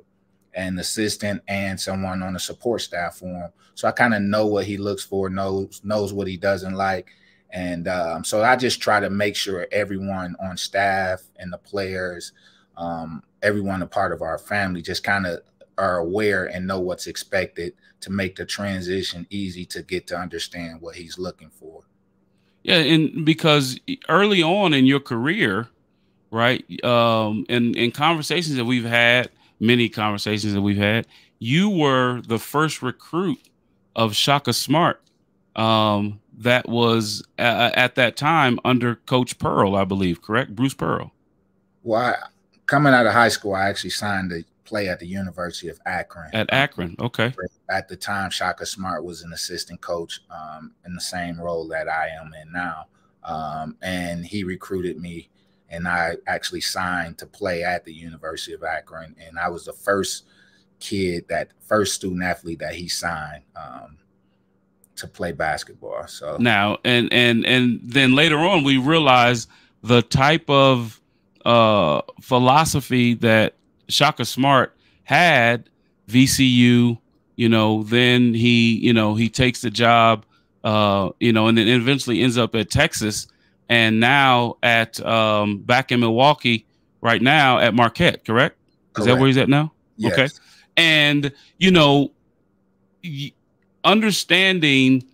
an 0.53 0.77
assistant 0.79 1.41
and 1.47 1.79
someone 1.79 2.21
on 2.21 2.33
the 2.33 2.39
support 2.39 2.81
staff 2.81 3.15
for 3.15 3.25
him. 3.27 3.49
So 3.73 3.87
I 3.87 3.91
kind 3.91 4.13
of 4.13 4.21
know 4.21 4.45
what 4.47 4.65
he 4.65 4.77
looks 4.77 5.03
for, 5.03 5.29
knows 5.29 5.81
knows 5.83 6.11
what 6.11 6.27
he 6.27 6.35
doesn't 6.35 6.75
like, 6.75 7.07
and 7.51 7.87
um, 7.87 8.25
so 8.25 8.43
I 8.43 8.57
just 8.57 8.81
try 8.81 8.99
to 8.99 9.09
make 9.09 9.35
sure 9.35 9.65
everyone 9.71 10.35
on 10.41 10.57
staff 10.57 11.21
and 11.37 11.51
the 11.51 11.57
players, 11.57 12.33
um, 12.77 13.23
everyone 13.41 13.81
a 13.81 13.87
part 13.87 14.11
of 14.11 14.21
our 14.21 14.37
family, 14.37 14.81
just 14.81 15.03
kind 15.03 15.25
of 15.25 15.41
are 15.77 15.97
aware 15.97 16.45
and 16.45 16.65
know 16.65 16.79
what's 16.79 17.07
expected 17.07 17.73
to 18.01 18.11
make 18.11 18.35
the 18.35 18.45
transition 18.45 19.27
easy 19.29 19.65
to 19.65 19.83
get 19.83 20.07
to 20.07 20.17
understand 20.17 20.81
what 20.81 20.95
he's 20.95 21.17
looking 21.17 21.49
for. 21.49 21.83
Yeah, 22.63 22.77
and 22.77 23.25
because 23.25 23.79
early 24.09 24.43
on 24.43 24.73
in 24.73 24.85
your 24.85 24.99
career, 24.99 25.67
right, 26.31 26.83
um, 26.83 27.45
in 27.49 27.75
in 27.75 27.91
conversations 27.91 28.55
that 28.55 28.65
we've 28.65 28.85
had, 28.85 29.29
many 29.59 29.89
conversations 29.89 30.53
that 30.53 30.61
we've 30.61 30.77
had, 30.77 31.07
you 31.39 31.69
were 31.69 32.21
the 32.21 32.39
first 32.39 32.81
recruit 32.81 33.39
of 33.95 34.15
Shaka 34.15 34.53
Smart. 34.53 35.01
Um, 35.55 36.19
that 36.39 36.69
was 36.69 37.23
uh, 37.39 37.71
at 37.73 37.95
that 37.95 38.15
time 38.15 38.59
under 38.63 38.95
Coach 38.95 39.39
Pearl, 39.39 39.75
I 39.75 39.85
believe, 39.85 40.21
correct? 40.21 40.55
Bruce 40.55 40.75
Pearl. 40.75 41.11
Well, 41.83 42.01
I, 42.01 42.15
coming 42.67 42.93
out 42.93 43.07
of 43.07 43.13
high 43.13 43.29
school, 43.29 43.55
I 43.55 43.69
actually 43.69 43.89
signed 43.91 44.31
a 44.31 44.43
play 44.65 44.89
at 44.89 44.99
the 44.99 45.07
University 45.07 45.69
of 45.69 45.79
Akron. 45.85 46.29
At 46.33 46.51
Akron, 46.51 46.95
okay. 46.99 47.33
At 47.69 47.87
the 47.87 47.95
time, 47.95 48.29
Shaka 48.29 48.65
Smart 48.65 49.03
was 49.03 49.21
an 49.21 49.33
assistant 49.33 49.81
coach 49.81 50.19
um, 50.29 50.73
in 50.85 50.93
the 50.93 51.01
same 51.01 51.39
role 51.39 51.67
that 51.69 51.87
I 51.87 52.09
am 52.09 52.33
in 52.39 52.51
now. 52.51 52.87
Um, 53.23 53.77
and 53.81 54.25
he 54.25 54.43
recruited 54.43 54.99
me, 54.99 55.29
and 55.69 55.87
I 55.87 56.17
actually 56.27 56.61
signed 56.61 57.17
to 57.19 57.25
play 57.25 57.63
at 57.63 57.85
the 57.85 57.93
University 57.93 58.53
of 58.53 58.63
Akron. 58.63 59.15
And 59.25 59.39
I 59.39 59.49
was 59.49 59.65
the 59.65 59.73
first 59.73 60.25
kid, 60.79 61.25
that 61.29 61.51
first 61.65 61.95
student 61.95 62.23
athlete 62.23 62.59
that 62.59 62.75
he 62.75 62.87
signed 62.87 63.43
um, 63.55 63.97
to 64.97 65.07
play 65.07 65.31
basketball. 65.31 66.07
So 66.07 66.37
now, 66.39 66.77
and 66.83 67.11
and 67.11 67.45
and 67.45 67.79
then 67.83 68.15
later 68.15 68.37
on, 68.37 68.63
we 68.63 68.77
realized 68.77 69.49
the 69.81 70.01
type 70.01 70.49
of 70.49 71.01
uh, 71.47 72.01
philosophy 72.19 73.13
that 73.13 73.55
Shaka 73.87 74.25
Smart 74.25 74.75
had 75.05 75.69
VCU, 76.09 76.97
you 77.37 77.49
know, 77.49 77.83
then 77.83 78.33
he, 78.33 78.75
you 78.75 78.91
know, 78.91 79.15
he 79.15 79.29
takes 79.29 79.61
the 79.61 79.69
job, 79.69 80.25
uh, 80.65 81.09
you 81.21 81.31
know, 81.31 81.47
and 81.47 81.57
then 81.57 81.69
eventually 81.69 82.21
ends 82.21 82.37
up 82.37 82.53
at 82.53 82.69
Texas 82.69 83.27
and 83.69 84.01
now 84.01 84.57
at 84.61 85.03
um, 85.05 85.59
back 85.59 85.93
in 85.93 86.01
Milwaukee 86.01 86.65
right 86.99 87.21
now 87.21 87.59
at 87.59 87.73
Marquette, 87.73 88.25
correct? 88.25 88.57
Is 88.57 89.05
correct. 89.05 89.07
that 89.07 89.17
where 89.17 89.27
he's 89.27 89.37
at 89.37 89.47
now? 89.47 89.71
Yes. 89.95 90.13
Okay. 90.13 90.27
And, 90.75 91.31
you 91.59 91.71
know, 91.71 92.11
understanding 93.85 95.05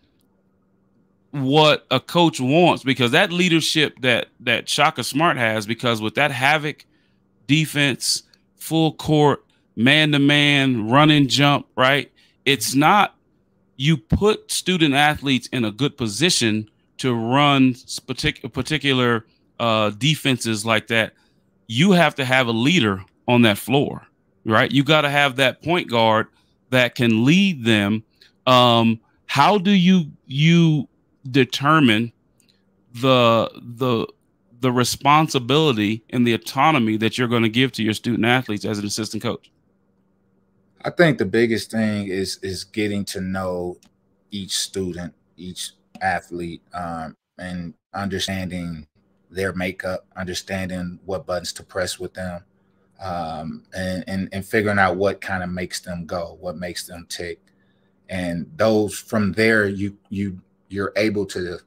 what 1.34 1.88
a 1.90 2.00
coach 2.00 2.40
wants 2.40 2.84
because 2.84 3.10
that 3.12 3.32
leadership 3.32 4.00
that 4.02 4.28
that 4.42 4.70
Shaka 4.70 5.04
Smart 5.04 5.36
has 5.36 5.66
because 5.66 6.00
with 6.00 6.14
that 6.16 6.30
havoc 6.30 6.86
defense 7.48 8.22
full 8.56 8.94
court, 8.94 9.44
man 9.76 10.12
to 10.12 10.20
man, 10.20 10.88
run 10.90 11.10
and 11.10 11.28
jump, 11.28 11.66
right? 11.76 12.12
It's 12.46 12.76
not 12.76 13.16
you 13.78 13.98
put 13.98 14.52
student 14.52 14.94
athletes 14.94 15.50
in 15.52 15.66
a 15.66 15.72
good 15.72 15.98
position 15.98 16.70
to 16.98 17.16
run 17.16 17.76
particular 18.06 18.50
particular 18.50 19.26
uh, 19.60 19.90
defenses 19.90 20.68
like 20.68 20.86
that. 20.88 21.14
You 21.66 21.94
have 21.94 22.14
to 22.16 22.26
have 22.26 22.46
a 22.46 22.52
leader 22.52 23.04
on 23.28 23.42
that 23.42 23.58
floor, 23.58 24.06
right? 24.46 24.72
You 24.72 24.84
got 24.84 25.02
to 25.02 25.10
have 25.10 25.38
that 25.38 25.64
point 25.64 25.90
guard 25.90 26.28
that 26.70 26.94
can 26.94 27.26
lead 27.26 27.66
them. 27.66 28.04
Um, 28.46 29.00
how 29.26 29.58
do 29.58 29.72
you 29.72 30.12
you 30.28 30.88
determine 31.30 32.12
the 32.94 33.50
the 33.56 34.08
the 34.60 34.72
responsibility 34.72 36.04
and 36.12 36.26
the 36.26 36.34
autonomy 36.34 36.96
that 36.96 37.18
you're 37.18 37.28
going 37.28 37.44
to 37.44 37.50
give 37.50 37.72
to 37.74 37.84
your 37.84 37.94
student 37.94 38.26
athletes 38.26 38.64
as 38.64 38.80
an 38.80 38.86
assistant 38.86 39.22
coach? 39.22 39.52
I 40.86 40.90
think 40.90 41.18
the 41.18 41.26
biggest 41.26 41.72
thing 41.72 42.08
is 42.08 42.40
is 42.44 42.64
getting 42.64 43.06
to 43.06 43.22
know 43.22 43.78
each 44.32 44.56
student, 44.56 45.14
each 45.38 45.72
athlete, 46.02 46.62
um, 46.74 47.16
and 47.38 47.74
understanding 47.94 48.88
their 49.30 49.54
makeup, 49.54 50.06
understanding 50.16 51.00
what 51.06 51.26
buttons 51.26 51.54
to 51.54 51.64
press 51.64 52.00
with 52.00 52.14
them, 52.14 52.44
um, 53.02 53.64
and, 53.76 54.04
and 54.08 54.30
and 54.32 54.46
figuring 54.46 54.80
out 54.80 54.98
what 54.98 55.22
kind 55.22 55.44
of 55.44 55.50
makes 55.50 55.80
them 55.80 56.06
go, 56.06 56.38
what 56.40 56.58
makes 56.58 56.86
them 56.86 57.06
tick, 57.10 57.40
and 58.10 58.52
those 58.56 58.98
from 58.98 59.32
there 59.34 59.68
you 59.68 59.98
you 60.10 60.40
you're 60.74 60.94
able 60.96 61.26
to 61.28 61.60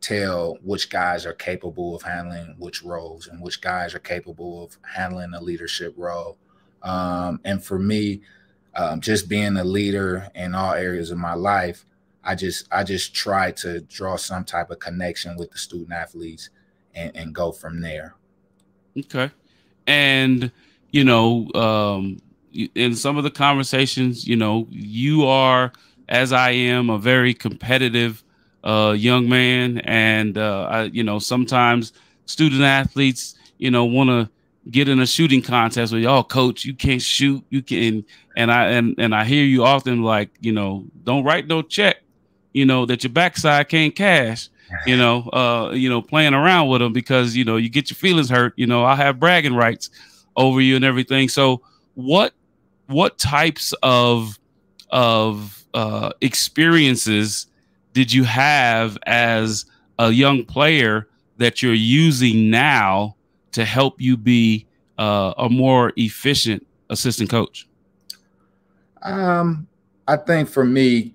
tell 0.00 0.58
which 0.62 0.88
guys 0.88 1.26
are 1.26 1.32
capable 1.32 1.96
of 1.96 2.02
handling 2.02 2.54
which 2.58 2.82
roles 2.84 3.26
and 3.26 3.42
which 3.42 3.60
guys 3.60 3.94
are 3.94 3.98
capable 4.00 4.62
of 4.62 4.76
handling 4.82 5.34
a 5.34 5.40
leadership 5.40 5.92
role. 5.96 6.36
Um, 6.82 7.40
and 7.44 7.62
for 7.64 7.78
me, 7.78 8.20
um, 8.76 9.00
just 9.00 9.28
being 9.28 9.56
a 9.56 9.64
leader 9.64 10.28
in 10.34 10.54
all 10.54 10.74
areas 10.74 11.10
of 11.10 11.18
my 11.18 11.34
life, 11.34 11.84
I 12.22 12.34
just 12.34 12.68
I 12.70 12.84
just 12.84 13.14
try 13.14 13.50
to 13.52 13.80
draw 13.80 14.16
some 14.16 14.44
type 14.44 14.70
of 14.70 14.78
connection 14.78 15.36
with 15.36 15.50
the 15.50 15.58
student 15.58 15.92
athletes 15.92 16.50
and, 16.94 17.14
and 17.16 17.34
go 17.34 17.50
from 17.50 17.80
there. 17.80 18.14
Okay, 18.96 19.30
and 19.86 20.50
you 20.90 21.04
know, 21.04 21.50
um, 21.54 22.20
in 22.52 22.94
some 22.94 23.16
of 23.16 23.24
the 23.24 23.30
conversations, 23.30 24.28
you 24.28 24.36
know, 24.36 24.66
you 24.70 25.26
are 25.26 25.72
as 26.08 26.32
I 26.32 26.50
am 26.50 26.90
a 26.90 26.98
very 26.98 27.34
competitive 27.34 28.22
uh, 28.64 28.94
young 28.96 29.28
man, 29.28 29.78
and 29.78 30.36
uh, 30.36 30.68
I, 30.70 30.82
you 30.84 31.04
know 31.04 31.18
sometimes 31.18 31.92
student 32.26 32.62
athletes, 32.62 33.34
you 33.58 33.70
know, 33.70 33.84
want 33.84 34.08
to 34.10 34.30
get 34.70 34.88
in 34.88 35.00
a 35.00 35.06
shooting 35.06 35.42
contest 35.42 35.92
with 35.92 36.02
y'all, 36.02 36.24
coach, 36.24 36.64
you 36.64 36.74
can't 36.74 37.02
shoot, 37.02 37.44
you 37.50 37.62
can, 37.62 38.04
and 38.36 38.50
I 38.50 38.70
and 38.70 38.94
and 38.98 39.14
I 39.14 39.24
hear 39.24 39.44
you 39.44 39.64
often 39.64 40.02
like, 40.02 40.30
you 40.40 40.52
know, 40.52 40.84
don't 41.04 41.24
write 41.24 41.46
no 41.46 41.62
check, 41.62 41.98
you 42.52 42.64
know, 42.64 42.86
that 42.86 43.04
your 43.04 43.12
backside 43.12 43.68
can't 43.68 43.94
cash, 43.94 44.48
you 44.86 44.96
know, 44.96 45.28
uh, 45.32 45.72
you 45.74 45.88
know, 45.88 46.00
playing 46.00 46.34
around 46.34 46.68
with 46.68 46.80
them 46.80 46.92
because 46.92 47.36
you 47.36 47.44
know 47.44 47.56
you 47.56 47.68
get 47.68 47.90
your 47.90 47.96
feelings 47.96 48.30
hurt, 48.30 48.54
you 48.56 48.66
know, 48.66 48.84
I 48.84 48.96
have 48.96 49.20
bragging 49.20 49.54
rights 49.54 49.90
over 50.36 50.60
you 50.60 50.76
and 50.76 50.84
everything. 50.84 51.28
So 51.28 51.60
what 51.94 52.32
what 52.86 53.18
types 53.18 53.74
of 53.82 54.38
of 54.90 55.64
uh, 55.74 56.12
experiences 56.20 57.46
did 57.94 58.12
you 58.12 58.24
have 58.24 58.98
as 59.06 59.64
a 59.98 60.10
young 60.10 60.44
player 60.44 61.08
that 61.38 61.62
you're 61.62 61.72
using 61.72 62.50
now 62.50 63.16
to 63.52 63.64
help 63.64 64.00
you 64.00 64.16
be 64.16 64.66
uh, 64.98 65.32
a 65.38 65.48
more 65.48 65.92
efficient 65.96 66.66
assistant 66.90 67.30
coach? 67.30 67.66
Um, 69.02 69.68
I 70.06 70.16
think 70.16 70.48
for 70.48 70.64
me, 70.64 71.14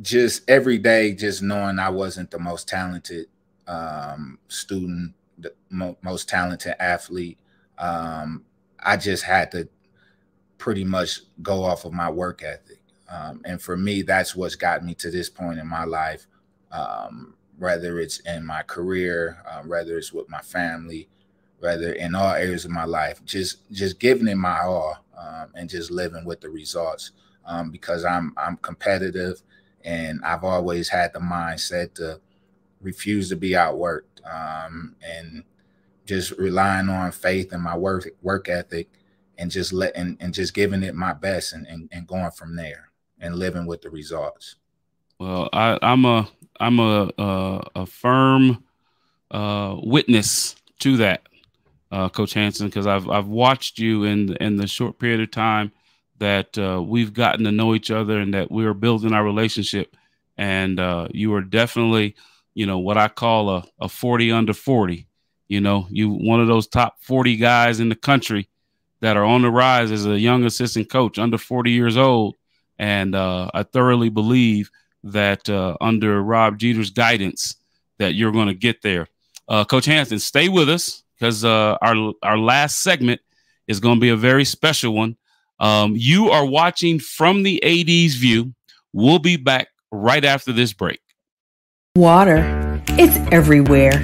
just 0.00 0.48
every 0.48 0.78
day, 0.78 1.12
just 1.12 1.42
knowing 1.42 1.78
I 1.78 1.90
wasn't 1.90 2.30
the 2.30 2.38
most 2.38 2.68
talented 2.68 3.26
um, 3.66 4.38
student, 4.48 5.14
the 5.38 5.52
mo- 5.70 5.98
most 6.02 6.28
talented 6.28 6.74
athlete, 6.78 7.38
um, 7.78 8.44
I 8.78 8.96
just 8.96 9.24
had 9.24 9.50
to 9.52 9.68
pretty 10.58 10.84
much 10.84 11.20
go 11.42 11.64
off 11.64 11.84
of 11.84 11.92
my 11.92 12.08
work 12.08 12.42
ethic. 12.42 12.71
Um, 13.12 13.42
and 13.44 13.60
for 13.62 13.76
me, 13.76 14.02
that's 14.02 14.36
what's 14.36 14.56
got 14.56 14.84
me 14.84 14.94
to 14.96 15.10
this 15.12 15.30
point 15.30 15.60
in 15.60 15.68
my 15.68 15.84
life. 15.84 16.26
um, 16.72 17.34
whether 17.58 18.00
it's 18.00 18.20
in 18.20 18.44
my 18.44 18.62
career, 18.62 19.38
uh, 19.48 19.62
whether 19.62 19.98
it's 19.98 20.12
with 20.12 20.28
my 20.28 20.40
family, 20.40 21.08
whether 21.60 21.92
in 21.92 22.14
all 22.14 22.32
areas 22.34 22.64
of 22.64 22.70
my 22.70 22.84
life, 22.84 23.24
just 23.24 23.70
just 23.70 24.00
giving 24.00 24.28
it 24.28 24.36
my 24.36 24.60
all 24.62 25.04
um, 25.16 25.48
and 25.54 25.70
just 25.70 25.90
living 25.90 26.24
with 26.24 26.40
the 26.40 26.50
results. 26.50 27.12
Um, 27.46 27.70
because 27.70 28.04
I'm 28.04 28.34
I'm 28.36 28.56
competitive, 28.58 29.42
and 29.84 30.20
I've 30.24 30.44
always 30.44 30.88
had 30.88 31.12
the 31.12 31.20
mindset 31.20 31.94
to 31.96 32.20
refuse 32.82 33.28
to 33.30 33.36
be 33.36 33.50
outworked, 33.52 34.24
um, 34.26 34.96
and 35.02 35.44
just 36.06 36.32
relying 36.38 36.90
on 36.90 37.12
faith 37.12 37.52
and 37.52 37.62
my 37.62 37.76
work 37.76 38.08
work 38.22 38.48
ethic, 38.50 38.90
and 39.38 39.50
just 39.50 39.72
letting 39.74 40.18
and 40.20 40.34
just 40.34 40.54
giving 40.54 40.84
it 40.84 40.96
my 40.96 41.14
best, 41.14 41.54
and, 41.54 41.66
and, 41.68 41.90
and 41.92 42.08
going 42.08 42.32
from 42.32 42.56
there, 42.56 42.91
and 43.22 43.36
living 43.36 43.64
with 43.64 43.80
the 43.80 43.88
results. 43.88 44.56
Well, 45.18 45.48
I, 45.52 45.78
am 45.80 46.04
a 46.04 46.28
I'm 46.60 46.78
a 46.78 47.10
a, 47.16 47.60
a 47.76 47.86
firm 47.86 48.64
uh, 49.30 49.76
witness 49.82 50.56
to 50.80 50.98
that, 50.98 51.22
uh, 51.90 52.10
Coach 52.10 52.34
Hansen, 52.34 52.66
because 52.66 52.86
I've 52.86 53.08
I've 53.08 53.28
watched 53.28 53.78
you 53.78 54.04
in 54.04 54.36
in 54.36 54.56
the 54.56 54.66
short 54.66 54.98
period 54.98 55.20
of 55.20 55.30
time 55.30 55.72
that 56.22 56.56
uh, 56.56 56.80
we've 56.80 57.12
gotten 57.12 57.44
to 57.44 57.50
know 57.50 57.74
each 57.74 57.90
other 57.90 58.20
and 58.20 58.32
that 58.32 58.48
we 58.48 58.64
are 58.64 58.74
building 58.74 59.12
our 59.12 59.24
relationship. 59.24 59.96
And 60.36 60.78
uh, 60.78 61.08
you 61.10 61.34
are 61.34 61.42
definitely, 61.42 62.14
you 62.54 62.64
know, 62.64 62.78
what 62.78 62.96
I 62.96 63.08
call 63.08 63.50
a, 63.50 63.64
a 63.80 63.88
40 63.88 64.30
under 64.30 64.54
40. 64.54 65.06
You 65.48 65.60
know, 65.60 65.88
you 65.90 66.10
one 66.10 66.40
of 66.40 66.46
those 66.46 66.68
top 66.68 67.02
40 67.02 67.36
guys 67.38 67.80
in 67.80 67.88
the 67.88 67.96
country 67.96 68.48
that 69.00 69.16
are 69.16 69.24
on 69.24 69.42
the 69.42 69.50
rise 69.50 69.90
as 69.90 70.06
a 70.06 70.18
young 70.18 70.44
assistant 70.44 70.88
coach 70.88 71.18
under 71.18 71.38
40 71.38 71.72
years 71.72 71.96
old. 71.96 72.36
And 72.78 73.14
uh, 73.14 73.50
I 73.54 73.62
thoroughly 73.62 74.08
believe 74.08 74.70
that 75.04 75.48
uh, 75.48 75.76
under 75.80 76.22
Rob 76.22 76.58
Jeter's 76.58 76.90
guidance 76.90 77.56
that 77.98 78.14
you're 78.14 78.32
going 78.32 78.48
to 78.48 78.54
get 78.54 78.82
there. 78.82 79.08
Uh, 79.48 79.64
Coach 79.64 79.86
Hansen, 79.86 80.18
stay 80.18 80.48
with 80.48 80.68
us 80.68 81.02
because 81.18 81.44
uh, 81.44 81.76
our 81.82 82.12
our 82.22 82.38
last 82.38 82.80
segment 82.80 83.20
is 83.66 83.80
going 83.80 83.96
to 83.96 84.00
be 84.00 84.08
a 84.10 84.16
very 84.16 84.44
special 84.44 84.94
one. 84.94 85.16
Um, 85.60 85.94
you 85.96 86.30
are 86.30 86.44
watching 86.44 86.98
from 86.98 87.42
the 87.42 87.62
AD's 87.62 88.14
view. 88.16 88.54
We'll 88.92 89.18
be 89.18 89.36
back 89.36 89.68
right 89.90 90.24
after 90.24 90.52
this 90.52 90.72
break. 90.72 91.00
Water. 91.94 92.82
It's 92.98 93.16
everywhere. 93.32 94.00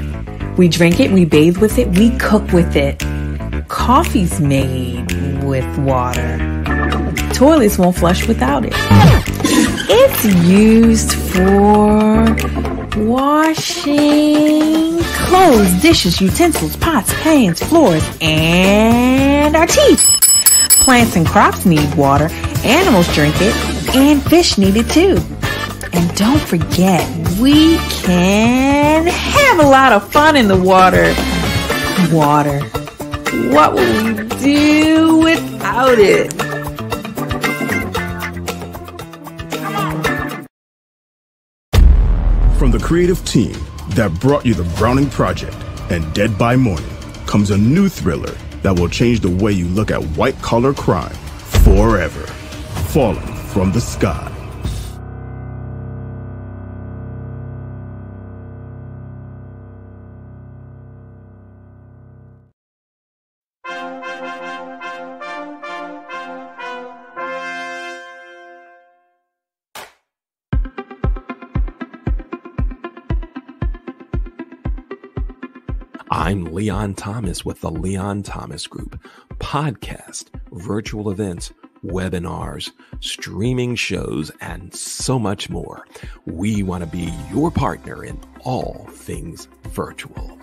We 0.57 0.69
drink 0.69 1.01
it, 1.01 1.11
we 1.11 1.25
bathe 1.25 1.59
with 1.59 1.79
it, 1.79 1.89
we 1.89 2.17
cook 2.19 2.53
with 2.53 2.77
it. 2.77 2.99
Coffee's 3.69 4.41
made 4.41 5.13
with 5.45 5.79
water. 5.79 6.58
Toilets 7.39 7.79
won't 7.79 7.95
flush 7.95 8.27
without 8.27 8.65
it. 8.65 8.73
It's 9.89 10.25
used 10.45 11.13
for 11.13 12.25
washing 13.01 14.99
clothes, 15.05 15.81
dishes, 15.81 16.21
utensils, 16.21 16.77
pots, 16.77 17.15
pans, 17.23 17.63
floors, 17.63 18.03
and 18.21 19.55
our 19.55 19.69
teeth. 19.69 20.05
Plants 20.81 21.15
and 21.15 21.25
crops 21.25 21.65
need 21.65 21.95
water, 21.95 22.29
animals 22.65 23.07
drink 23.15 23.37
it, 23.39 23.55
and 23.95 24.21
fish 24.21 24.59
need 24.59 24.75
it 24.77 24.91
too. 24.91 25.17
And 25.93 26.13
don't 26.17 26.41
forget, 26.41 27.09
we 27.39 27.77
can 28.03 29.07
have 29.07 29.61
a 29.61 29.69
lot 29.69 29.93
of 29.93 30.11
fun 30.11 30.35
in 30.35 30.49
the 30.49 30.61
water. 30.61 31.15
Water. 32.11 32.59
What 33.55 33.75
will 33.75 34.05
we 34.05 34.29
do 34.41 35.19
without 35.19 36.01
it? 36.01 36.48
From 42.69 42.79
the 42.79 42.87
creative 42.87 43.25
team 43.25 43.57
that 43.93 44.13
brought 44.21 44.45
you 44.45 44.53
the 44.53 44.71
Browning 44.77 45.09
Project 45.09 45.57
and 45.89 46.13
Dead 46.13 46.37
by 46.37 46.55
Morning 46.55 46.85
comes 47.25 47.51
a 47.51 47.57
new 47.57 47.89
thriller 47.89 48.37
that 48.61 48.79
will 48.79 48.91
change 48.91 49.21
the 49.21 49.31
way 49.31 49.53
you 49.53 49.67
look 49.69 49.91
at 49.91 50.05
white 50.19 50.37
collar 50.43 50.75
crime 50.75 51.15
forever. 51.65 52.27
Falling 52.91 53.35
from 53.55 53.73
the 53.73 53.81
sky. 53.81 54.38
I'm 76.11 76.47
Leon 76.55 76.95
Thomas 76.95 77.45
with 77.45 77.61
the 77.61 77.71
Leon 77.71 78.23
Thomas 78.23 78.67
Group. 78.67 78.99
Podcast, 79.41 80.27
virtual 80.53 81.11
events, 81.11 81.53
webinars, 81.85 82.71
streaming 83.01 83.75
shows, 83.75 84.31
and 84.41 84.75
so 84.75 85.19
much 85.19 85.51
more. 85.51 85.87
We 86.25 86.63
want 86.63 86.83
to 86.83 86.91
be 86.91 87.13
your 87.31 87.51
partner 87.51 88.03
in 88.03 88.19
all 88.41 88.89
things 88.91 89.49
virtual. 89.65 90.39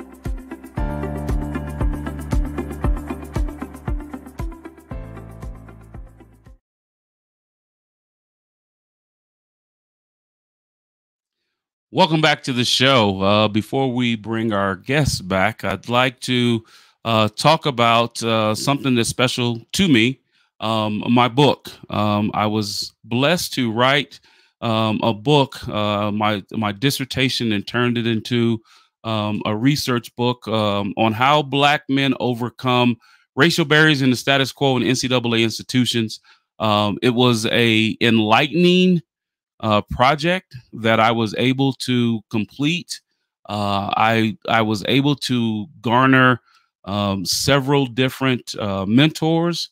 Welcome 11.95 12.19
back 12.19 12.43
to 12.43 12.51
the 12.51 12.65
show. 12.65 13.21
Uh, 13.21 13.47
before 13.47 13.89
we 13.93 14.17
bring 14.17 14.51
our 14.51 14.75
guests 14.75 15.21
back, 15.21 15.63
I'd 15.63 15.87
like 15.87 16.19
to 16.21 16.61
uh, 17.05 17.29
talk 17.29 17.65
about 17.65 18.21
uh, 18.21 18.53
something 18.53 18.95
that's 18.95 19.07
special 19.07 19.61
to 19.71 19.87
me 19.87 20.19
um, 20.59 21.05
my 21.09 21.29
book. 21.29 21.71
Um, 21.89 22.31
I 22.33 22.47
was 22.47 22.91
blessed 23.05 23.53
to 23.53 23.71
write 23.71 24.19
um, 24.59 24.99
a 25.03 25.13
book, 25.13 25.65
uh, 25.69 26.11
my, 26.11 26.43
my 26.51 26.73
dissertation, 26.73 27.53
and 27.53 27.65
turned 27.65 27.97
it 27.97 28.07
into 28.07 28.61
um, 29.05 29.41
a 29.45 29.55
research 29.55 30.13
book 30.17 30.45
um, 30.49 30.93
on 30.97 31.13
how 31.13 31.41
Black 31.43 31.83
men 31.87 32.13
overcome 32.19 32.97
racial 33.37 33.63
barriers 33.63 34.01
in 34.01 34.09
the 34.09 34.17
status 34.17 34.51
quo 34.51 34.75
in 34.75 34.83
NCAA 34.83 35.43
institutions. 35.43 36.19
Um, 36.59 36.97
it 37.01 37.11
was 37.11 37.45
a 37.45 37.95
enlightening 38.01 39.01
uh, 39.59 39.81
project 39.89 40.55
that 40.73 40.99
I 40.99 41.11
was 41.11 41.33
able 41.37 41.73
to 41.73 42.21
complete. 42.29 43.01
Uh, 43.47 43.93
I 43.95 44.37
I 44.47 44.61
was 44.61 44.83
able 44.87 45.15
to 45.15 45.67
garner 45.81 46.41
um, 46.85 47.25
several 47.25 47.85
different 47.85 48.55
uh, 48.59 48.85
mentors 48.85 49.69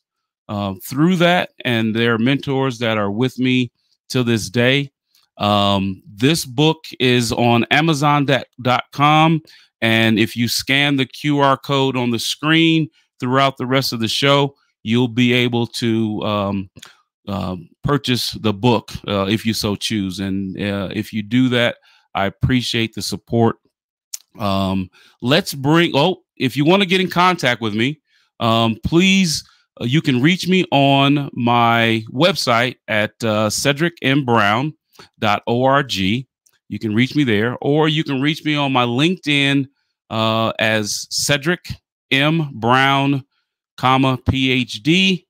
uh, 0.48 0.74
through 0.84 1.16
that, 1.16 1.50
and 1.64 1.94
there 1.94 2.14
are 2.14 2.18
mentors 2.18 2.78
that 2.78 2.98
are 2.98 3.10
with 3.10 3.38
me 3.38 3.72
to 4.10 4.22
this 4.22 4.48
day. 4.48 4.90
Um, 5.38 6.02
this 6.06 6.44
book 6.44 6.84
is 7.00 7.32
on 7.32 7.64
Amazon.com, 7.70 9.42
and 9.80 10.18
if 10.18 10.36
you 10.36 10.48
scan 10.48 10.96
the 10.96 11.06
QR 11.06 11.60
code 11.60 11.96
on 11.96 12.10
the 12.10 12.18
screen 12.18 12.88
throughout 13.18 13.56
the 13.56 13.66
rest 13.66 13.92
of 13.92 14.00
the 14.00 14.08
show, 14.08 14.54
you'll 14.82 15.08
be 15.08 15.32
able 15.32 15.66
to 15.66 16.22
um, 16.22 16.70
um, 17.28 17.68
purchase 17.82 18.32
the 18.32 18.52
book 18.52 18.92
uh, 19.08 19.26
if 19.26 19.46
you 19.46 19.54
so 19.54 19.76
choose. 19.76 20.20
And 20.20 20.60
uh, 20.60 20.90
if 20.92 21.12
you 21.12 21.22
do 21.22 21.48
that, 21.50 21.76
I 22.14 22.26
appreciate 22.26 22.94
the 22.94 23.02
support. 23.02 23.56
Um, 24.38 24.90
let's 25.22 25.54
bring, 25.54 25.92
oh, 25.94 26.22
if 26.36 26.56
you 26.56 26.64
want 26.64 26.82
to 26.82 26.88
get 26.88 27.00
in 27.00 27.08
contact 27.08 27.60
with 27.60 27.74
me, 27.74 28.00
um, 28.40 28.76
please, 28.84 29.44
uh, 29.80 29.84
you 29.84 30.02
can 30.02 30.20
reach 30.20 30.48
me 30.48 30.64
on 30.70 31.30
my 31.32 32.04
website 32.12 32.76
at 32.88 33.12
uh, 33.22 33.48
cedricmbrown.org. 33.48 35.94
You 36.68 36.78
can 36.78 36.94
reach 36.94 37.14
me 37.14 37.24
there, 37.24 37.56
or 37.60 37.88
you 37.88 38.04
can 38.04 38.20
reach 38.20 38.44
me 38.44 38.56
on 38.56 38.72
my 38.72 38.84
LinkedIn 38.84 39.66
uh, 40.10 40.52
as 40.58 41.06
Cedric 41.10 41.64
M. 42.10 42.50
Brown, 42.54 43.24
comma, 43.76 44.18
PhD. 44.18 45.24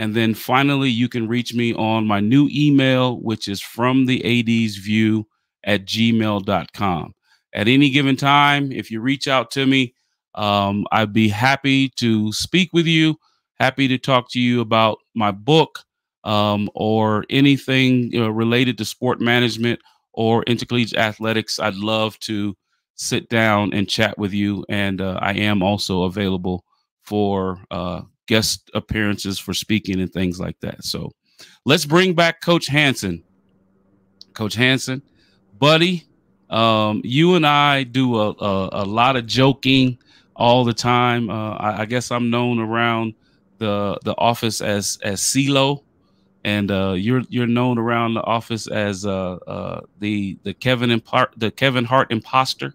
And 0.00 0.14
then 0.14 0.32
finally, 0.32 0.88
you 0.88 1.10
can 1.10 1.28
reach 1.28 1.52
me 1.52 1.74
on 1.74 2.06
my 2.06 2.20
new 2.20 2.48
email, 2.50 3.20
which 3.20 3.48
is 3.48 3.60
from 3.60 4.06
the 4.06 4.24
AD's 4.24 4.76
view 4.78 5.26
at 5.64 5.84
gmail.com. 5.84 7.14
At 7.52 7.68
any 7.68 7.90
given 7.90 8.16
time, 8.16 8.72
if 8.72 8.90
you 8.90 9.02
reach 9.02 9.28
out 9.28 9.50
to 9.50 9.66
me, 9.66 9.94
um, 10.36 10.86
I'd 10.90 11.12
be 11.12 11.28
happy 11.28 11.90
to 11.96 12.32
speak 12.32 12.70
with 12.72 12.86
you, 12.86 13.16
happy 13.58 13.88
to 13.88 13.98
talk 13.98 14.30
to 14.30 14.40
you 14.40 14.62
about 14.62 14.96
my 15.14 15.32
book 15.32 15.80
um, 16.24 16.70
or 16.74 17.26
anything 17.28 18.10
you 18.10 18.20
know, 18.20 18.30
related 18.30 18.78
to 18.78 18.86
sport 18.86 19.20
management 19.20 19.80
or 20.14 20.44
intercollegiate 20.44 20.98
athletics. 20.98 21.58
I'd 21.60 21.74
love 21.74 22.18
to 22.20 22.56
sit 22.94 23.28
down 23.28 23.74
and 23.74 23.86
chat 23.86 24.16
with 24.16 24.32
you. 24.32 24.64
And 24.70 25.02
uh, 25.02 25.18
I 25.20 25.34
am 25.34 25.62
also 25.62 26.04
available 26.04 26.64
for 27.02 27.62
uh, 27.70 28.00
guest 28.30 28.70
appearances 28.74 29.40
for 29.40 29.52
speaking 29.52 30.00
and 30.00 30.12
things 30.12 30.38
like 30.38 30.58
that. 30.60 30.84
So 30.84 31.10
let's 31.64 31.84
bring 31.84 32.14
back 32.14 32.40
Coach 32.40 32.68
Hansen. 32.68 33.24
Coach 34.34 34.54
Hansen, 34.54 35.02
buddy, 35.58 36.06
Um, 36.48 37.00
you 37.04 37.34
and 37.34 37.44
I 37.44 37.82
do 37.84 38.16
a, 38.16 38.30
a, 38.30 38.82
a, 38.82 38.84
lot 38.84 39.16
of 39.16 39.26
joking 39.26 39.98
all 40.34 40.64
the 40.64 40.72
time. 40.72 41.28
Uh, 41.30 41.54
I, 41.54 41.82
I, 41.82 41.84
guess 41.84 42.10
I'm 42.10 42.28
known 42.28 42.58
around 42.58 43.14
the 43.58 43.98
the 44.04 44.14
office 44.18 44.60
as 44.60 44.98
as 45.02 45.20
CeeLo, 45.20 45.84
and 46.44 46.70
uh, 46.70 46.94
you're 46.96 47.22
you're 47.28 47.46
known 47.46 47.78
around 47.78 48.14
the 48.14 48.24
office 48.24 48.66
as 48.66 49.06
uh, 49.06 49.38
uh, 49.46 49.80
the 50.00 50.38
the 50.42 50.54
Kevin 50.54 50.90
Impar- 50.90 51.34
the 51.36 51.50
Kevin 51.52 51.84
Hart 51.84 52.10
imposter, 52.10 52.74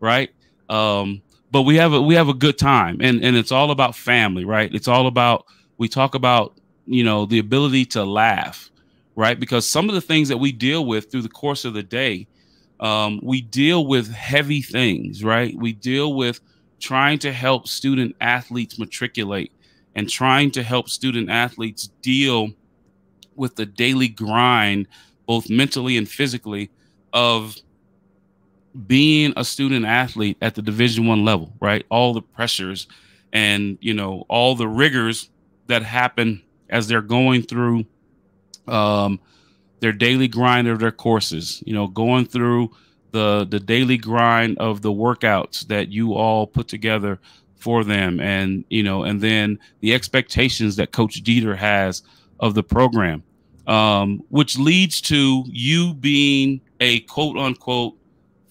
right? 0.00 0.30
Um, 0.68 1.22
but 1.54 1.62
we 1.62 1.76
have 1.76 1.92
a 1.92 2.02
we 2.02 2.16
have 2.16 2.28
a 2.28 2.34
good 2.34 2.58
time, 2.58 2.98
and 3.00 3.22
and 3.24 3.36
it's 3.36 3.52
all 3.52 3.70
about 3.70 3.94
family, 3.94 4.44
right? 4.44 4.74
It's 4.74 4.88
all 4.88 5.06
about 5.06 5.46
we 5.78 5.86
talk 5.86 6.16
about 6.16 6.58
you 6.84 7.04
know 7.04 7.26
the 7.26 7.38
ability 7.38 7.84
to 7.94 8.04
laugh, 8.04 8.72
right? 9.14 9.38
Because 9.38 9.64
some 9.64 9.88
of 9.88 9.94
the 9.94 10.00
things 10.00 10.28
that 10.30 10.38
we 10.38 10.50
deal 10.50 10.84
with 10.84 11.12
through 11.12 11.22
the 11.22 11.28
course 11.28 11.64
of 11.64 11.72
the 11.72 11.84
day, 11.84 12.26
um, 12.80 13.20
we 13.22 13.40
deal 13.40 13.86
with 13.86 14.12
heavy 14.12 14.62
things, 14.62 15.22
right? 15.22 15.54
We 15.56 15.72
deal 15.72 16.14
with 16.14 16.40
trying 16.80 17.20
to 17.20 17.32
help 17.32 17.68
student 17.68 18.16
athletes 18.20 18.76
matriculate 18.76 19.52
and 19.94 20.10
trying 20.10 20.50
to 20.50 20.62
help 20.64 20.88
student 20.88 21.30
athletes 21.30 21.88
deal 22.02 22.48
with 23.36 23.54
the 23.54 23.64
daily 23.64 24.08
grind, 24.08 24.88
both 25.28 25.48
mentally 25.48 25.96
and 25.98 26.08
physically, 26.08 26.72
of 27.12 27.54
being 28.86 29.32
a 29.36 29.44
student 29.44 29.86
athlete 29.86 30.36
at 30.42 30.54
the 30.54 30.62
division 30.62 31.06
one 31.06 31.24
level 31.24 31.52
right? 31.60 31.84
All 31.90 32.12
the 32.12 32.22
pressures 32.22 32.86
and 33.32 33.76
you 33.80 33.92
know 33.92 34.24
all 34.28 34.54
the 34.54 34.68
rigors 34.68 35.28
that 35.66 35.82
happen 35.82 36.42
as 36.70 36.88
they're 36.88 37.02
going 37.02 37.42
through 37.42 37.84
um, 38.68 39.20
their 39.80 39.92
daily 39.92 40.28
grind 40.28 40.68
of 40.68 40.78
their 40.78 40.92
courses 40.92 41.62
you 41.66 41.74
know 41.74 41.86
going 41.86 42.24
through 42.24 42.70
the 43.10 43.46
the 43.50 43.60
daily 43.60 43.98
grind 43.98 44.56
of 44.58 44.82
the 44.82 44.92
workouts 44.92 45.66
that 45.66 45.88
you 45.88 46.14
all 46.14 46.46
put 46.46 46.68
together 46.68 47.20
for 47.56 47.84
them 47.84 48.20
and 48.20 48.64
you 48.70 48.82
know 48.82 49.02
and 49.04 49.20
then 49.20 49.58
the 49.80 49.94
expectations 49.94 50.76
that 50.76 50.92
coach 50.92 51.22
Jeter 51.22 51.56
has 51.56 52.02
of 52.40 52.54
the 52.54 52.62
program 52.62 53.22
um, 53.66 54.22
which 54.28 54.58
leads 54.58 55.00
to 55.00 55.44
you 55.46 55.94
being 55.94 56.60
a 56.80 57.00
quote 57.00 57.36
unquote 57.36 57.96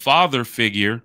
father 0.04 0.44
figure 0.44 1.02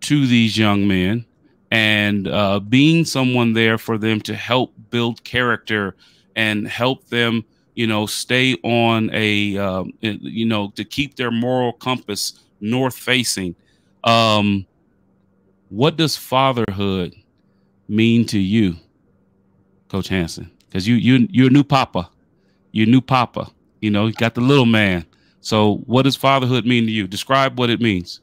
to 0.00 0.26
these 0.26 0.56
young 0.56 0.86
men 0.86 1.24
and 1.70 2.28
uh, 2.28 2.60
being 2.60 3.04
someone 3.04 3.52
there 3.52 3.76
for 3.76 3.98
them 3.98 4.20
to 4.20 4.34
help 4.34 4.72
build 4.90 5.22
character 5.24 5.96
and 6.36 6.68
help 6.68 7.06
them 7.08 7.44
you 7.74 7.86
know 7.86 8.06
stay 8.06 8.54
on 8.62 9.10
a 9.12 9.56
um, 9.58 9.92
you 10.00 10.46
know 10.46 10.70
to 10.76 10.84
keep 10.84 11.16
their 11.16 11.30
moral 11.30 11.72
compass 11.72 12.44
north 12.60 12.96
facing 12.96 13.54
um, 14.04 14.64
what 15.68 15.96
does 15.96 16.16
fatherhood 16.16 17.14
mean 17.88 18.24
to 18.24 18.38
you 18.38 18.76
coach 19.88 20.08
hansen 20.08 20.50
because 20.68 20.86
you 20.86 20.96
you 20.96 21.26
you're 21.30 21.48
a 21.48 21.50
new 21.50 21.64
papa. 21.64 22.10
You're 22.72 22.86
a 22.86 22.90
new 22.90 23.00
papa. 23.00 23.50
You 23.80 23.90
know 23.90 24.06
you 24.06 24.12
got 24.12 24.34
the 24.34 24.40
little 24.42 24.66
man. 24.66 25.06
So 25.40 25.76
what 25.86 26.02
does 26.02 26.16
fatherhood 26.16 26.66
mean 26.66 26.86
to 26.86 26.92
you? 26.92 27.06
Describe 27.06 27.58
what 27.58 27.70
it 27.70 27.80
means 27.80 28.20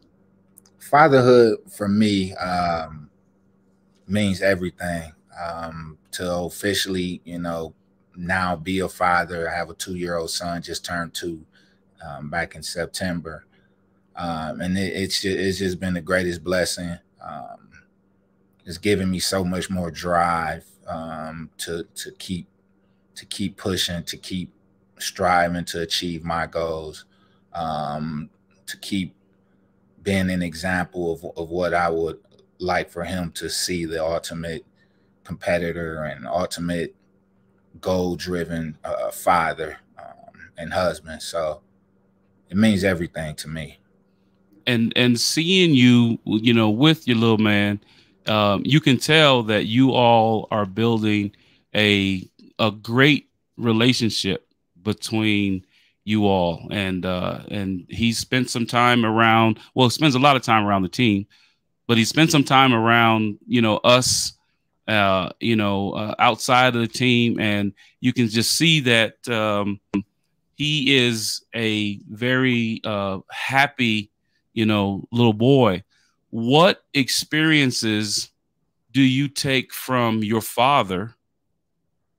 fatherhood 0.89 1.59
for 1.71 1.87
me 1.87 2.33
um, 2.35 3.09
means 4.07 4.41
everything. 4.41 5.11
Um, 5.41 5.97
to 6.11 6.31
officially, 6.31 7.21
you 7.25 7.39
know, 7.39 7.73
now 8.15 8.55
be 8.55 8.79
a 8.79 8.87
father. 8.87 9.49
I 9.49 9.55
have 9.55 9.71
a 9.71 9.73
two-year-old 9.73 10.29
son, 10.29 10.61
just 10.61 10.85
turned 10.85 11.15
two 11.15 11.43
um, 12.05 12.29
back 12.29 12.55
in 12.55 12.61
September, 12.61 13.45
um, 14.15 14.61
and 14.61 14.77
it, 14.77 14.93
it's 14.93 15.21
just, 15.23 15.37
it's 15.37 15.57
just 15.57 15.79
been 15.79 15.95
the 15.95 16.01
greatest 16.01 16.43
blessing. 16.43 16.97
Um, 17.19 17.69
it's 18.65 18.77
given 18.77 19.09
me 19.09 19.19
so 19.19 19.43
much 19.43 19.71
more 19.71 19.89
drive 19.89 20.65
um, 20.87 21.49
to 21.57 21.83
to 21.95 22.11
keep 22.19 22.47
to 23.15 23.25
keep 23.25 23.57
pushing, 23.57 24.03
to 24.03 24.17
keep 24.17 24.53
striving 24.99 25.65
to 25.65 25.81
achieve 25.81 26.23
my 26.23 26.45
goals, 26.45 27.05
to 28.67 28.77
keep 28.77 29.15
being 30.03 30.29
an 30.29 30.41
example 30.41 31.13
of, 31.13 31.37
of 31.37 31.49
what 31.49 31.73
I 31.73 31.89
would 31.89 32.19
like 32.59 32.89
for 32.89 33.03
him 33.03 33.31
to 33.31 33.49
see 33.49 33.85
the 33.85 34.03
ultimate 34.03 34.65
competitor 35.23 36.03
and 36.03 36.27
ultimate 36.27 36.95
goal 37.79 38.15
driven 38.15 38.77
uh, 38.83 39.11
father 39.11 39.77
um, 39.97 40.51
and 40.57 40.73
husband. 40.73 41.21
So 41.21 41.61
it 42.49 42.57
means 42.57 42.83
everything 42.83 43.35
to 43.35 43.47
me. 43.47 43.79
And 44.65 44.93
and 44.95 45.19
seeing 45.19 45.73
you, 45.73 46.19
you 46.23 46.53
know, 46.53 46.69
with 46.69 47.07
your 47.07 47.17
little 47.17 47.37
man, 47.37 47.81
um, 48.27 48.61
you 48.65 48.79
can 48.79 48.97
tell 48.97 49.43
that 49.43 49.65
you 49.65 49.91
all 49.91 50.47
are 50.51 50.65
building 50.65 51.35
a 51.75 52.29
a 52.59 52.71
great 52.71 53.29
relationship 53.57 54.47
between 54.81 55.65
you 56.03 56.25
all. 56.25 56.67
And 56.71 57.05
uh 57.05 57.39
and 57.49 57.85
he 57.89 58.13
spent 58.13 58.49
some 58.49 58.65
time 58.65 59.05
around 59.05 59.59
well 59.73 59.89
spends 59.89 60.15
a 60.15 60.19
lot 60.19 60.35
of 60.35 60.41
time 60.41 60.65
around 60.65 60.83
the 60.83 60.89
team 60.89 61.25
but 61.87 61.97
he 61.97 62.05
spent 62.05 62.31
some 62.31 62.43
time 62.43 62.73
around 62.73 63.37
you 63.47 63.61
know 63.61 63.77
us 63.77 64.33
uh 64.87 65.29
you 65.39 65.55
know 65.55 65.91
uh, 65.93 66.15
outside 66.19 66.75
of 66.75 66.81
the 66.81 66.87
team. 66.87 67.39
And 67.39 67.73
you 67.99 68.13
can 68.13 68.27
just 68.27 68.53
see 68.53 68.79
that 68.81 69.27
um 69.29 69.79
he 70.55 70.95
is 70.95 71.43
a 71.55 71.99
very 72.09 72.81
uh 72.83 73.19
happy 73.31 74.11
you 74.53 74.65
know 74.65 75.07
little 75.11 75.33
boy. 75.33 75.83
What 76.29 76.83
experiences 76.93 78.31
do 78.91 79.01
you 79.01 79.27
take 79.27 79.73
from 79.73 80.23
your 80.23 80.41
father 80.41 81.15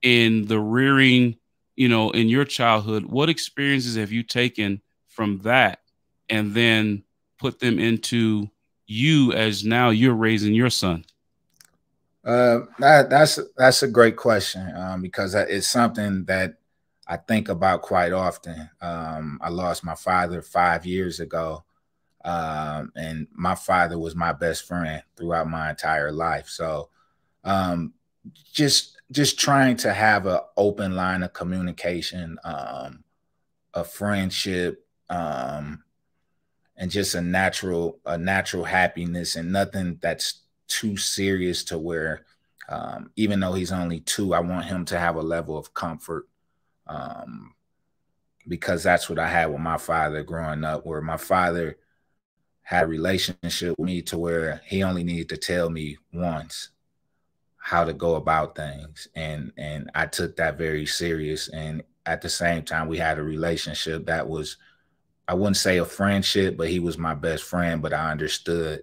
in 0.03 0.47
the 0.47 0.61
rearing 0.61 1.37
you 1.77 1.89
know, 1.89 2.11
in 2.11 2.29
your 2.29 2.45
childhood, 2.45 3.05
what 3.07 3.29
experiences 3.29 3.97
have 3.97 4.13
you 4.13 4.23
taken 4.23 4.81
from 5.09 5.39
that 5.41 5.81
and 6.29 6.55
then 6.55 7.03
put 7.39 7.61
them 7.61 7.79
into 7.79 8.51
you 8.87 9.33
as 9.33 9.65
now 9.65 9.91
you're 9.91 10.15
raising 10.15 10.55
your 10.55 10.71
son? 10.71 11.05
Uh, 12.25 12.61
that, 12.79 13.11
that's 13.11 13.39
that's 13.57 13.83
a 13.83 13.89
great 13.89 14.17
question 14.17 14.75
um, 14.77 15.03
because 15.03 15.35
it's 15.35 15.69
something 15.69 16.25
that 16.25 16.55
I 17.07 17.19
think 17.19 17.51
about 17.51 17.83
quite 17.83 18.13
often. 18.13 18.71
Um, 18.81 19.39
I 19.43 19.51
lost 19.51 19.85
my 19.85 19.95
father 19.95 20.41
five 20.41 20.87
years 20.87 21.21
ago, 21.21 21.65
um, 22.25 22.93
and 22.97 23.27
my 23.33 23.55
father 23.55 23.99
was 23.99 24.15
my 24.15 24.33
best 24.33 24.67
friend 24.67 25.03
throughout 25.17 25.51
my 25.51 25.71
entire 25.71 26.13
life. 26.13 26.49
So, 26.49 26.89
um, 27.45 27.93
just 28.53 28.94
just 29.11 29.39
trying 29.39 29.77
to 29.79 29.93
have 29.93 30.27
an 30.27 30.41
open 30.57 30.97
line 30.97 31.23
of 31.23 31.33
communication, 31.33 32.39
um, 32.45 33.05
a 33.75 33.85
friendship, 33.85 34.87
um, 35.11 35.83
and 36.77 36.91
just 36.91 37.15
a 37.15 37.21
natural 37.21 38.01
a 38.05 38.19
natural 38.19 38.65
happiness 38.65 39.37
and 39.37 39.53
nothing 39.53 39.99
that's 40.01 40.43
too 40.67 40.97
serious 40.97 41.63
to 41.65 41.79
where 41.79 42.25
um, 42.69 43.11
even 43.17 43.41
though 43.41 43.53
he's 43.53 43.73
only 43.73 44.01
two, 44.01 44.35
I 44.35 44.41
want 44.41 44.65
him 44.65 44.85
to 44.87 44.99
have 44.99 45.17
a 45.17 45.23
level 45.23 45.59
of 45.59 45.75
comfort 45.75 46.27
um, 46.87 47.55
because 48.49 48.83
that's 48.83 49.09
what 49.09 49.19
I 49.19 49.29
had 49.29 49.47
with 49.47 49.61
my 49.61 49.77
father 49.77 50.23
growing 50.23 50.65
up, 50.65 50.87
where 50.87 51.03
my 51.03 51.19
father 51.19 51.77
had 52.63 52.85
a 52.85 52.89
relationship 52.89 53.75
with 53.79 53.87
me 53.87 54.01
to 54.03 54.19
where 54.19 54.63
he 54.65 54.83
only 54.83 55.05
needed 55.05 55.29
to 55.29 55.37
tell 55.37 55.69
me 55.69 55.99
once 56.13 56.71
how 57.65 57.83
to 57.83 57.95
go 57.95 58.17
about 58.17 58.55
things. 58.55 59.09
And 59.15 59.51
and 59.57 59.91
I 59.95 60.05
took 60.05 60.37
that 60.37 60.59
very 60.59 60.85
serious. 60.85 61.49
And 61.49 61.83
at 62.05 62.21
the 62.21 62.29
same 62.29 62.63
time 62.63 62.89
we 62.89 62.99
had 62.99 63.19
a 63.19 63.23
relationship 63.23 64.05
that 64.05 64.29
was 64.29 64.59
I 65.27 65.33
wouldn't 65.33 65.57
say 65.57 65.79
a 65.79 65.87
friendship 65.87 66.59
but 66.59 66.69
he 66.69 66.79
was 66.79 66.99
my 66.99 67.15
best 67.15 67.43
friend 67.45 67.81
but 67.81 67.95
I 67.95 68.11
understood 68.11 68.83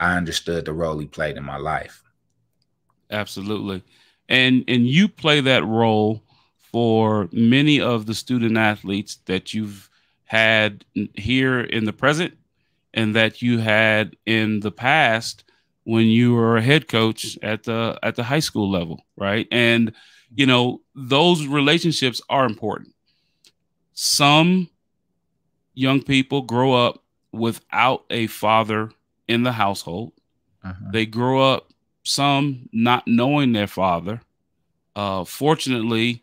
I 0.00 0.16
understood 0.16 0.64
the 0.64 0.72
role 0.72 0.98
he 0.98 1.06
played 1.06 1.36
in 1.36 1.44
my 1.44 1.56
life. 1.56 2.02
Absolutely. 3.12 3.84
And 4.28 4.64
and 4.66 4.84
you 4.84 5.06
play 5.06 5.40
that 5.42 5.64
role 5.64 6.24
for 6.56 7.28
many 7.30 7.80
of 7.80 8.06
the 8.06 8.14
student 8.14 8.56
athletes 8.56 9.18
that 9.26 9.54
you've 9.54 9.88
had 10.24 10.84
here 11.14 11.60
in 11.60 11.84
the 11.84 11.92
present 11.92 12.36
and 12.92 13.14
that 13.14 13.40
you 13.40 13.58
had 13.58 14.16
in 14.26 14.58
the 14.58 14.72
past 14.72 15.44
when 15.88 16.04
you 16.04 16.34
were 16.34 16.58
a 16.58 16.62
head 16.62 16.86
coach 16.86 17.38
at 17.42 17.62
the 17.62 17.98
at 18.02 18.14
the 18.14 18.22
high 18.22 18.40
school 18.40 18.70
level, 18.70 19.00
right? 19.16 19.48
And 19.50 19.94
you 20.34 20.44
know, 20.44 20.82
those 20.94 21.46
relationships 21.46 22.20
are 22.28 22.44
important. 22.44 22.94
Some 23.94 24.68
young 25.72 26.02
people 26.02 26.42
grow 26.42 26.74
up 26.74 27.02
without 27.32 28.04
a 28.10 28.26
father 28.26 28.90
in 29.28 29.44
the 29.44 29.52
household. 29.52 30.12
Uh-huh. 30.62 30.90
They 30.92 31.06
grow 31.06 31.40
up 31.54 31.72
some 32.02 32.68
not 32.70 33.08
knowing 33.08 33.52
their 33.52 33.66
father. 33.66 34.20
Uh, 34.94 35.24
fortunately, 35.24 36.22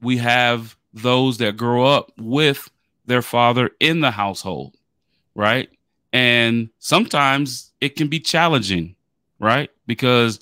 we 0.00 0.18
have 0.18 0.76
those 0.92 1.38
that 1.38 1.56
grow 1.56 1.84
up 1.84 2.12
with 2.16 2.70
their 3.06 3.22
father 3.22 3.70
in 3.80 4.02
the 4.02 4.12
household 4.12 4.76
right? 5.38 5.70
And 6.12 6.70
sometimes 6.78 7.72
it 7.80 7.96
can 7.96 8.08
be 8.08 8.20
challenging, 8.20 8.96
right? 9.38 9.70
Because 9.86 10.40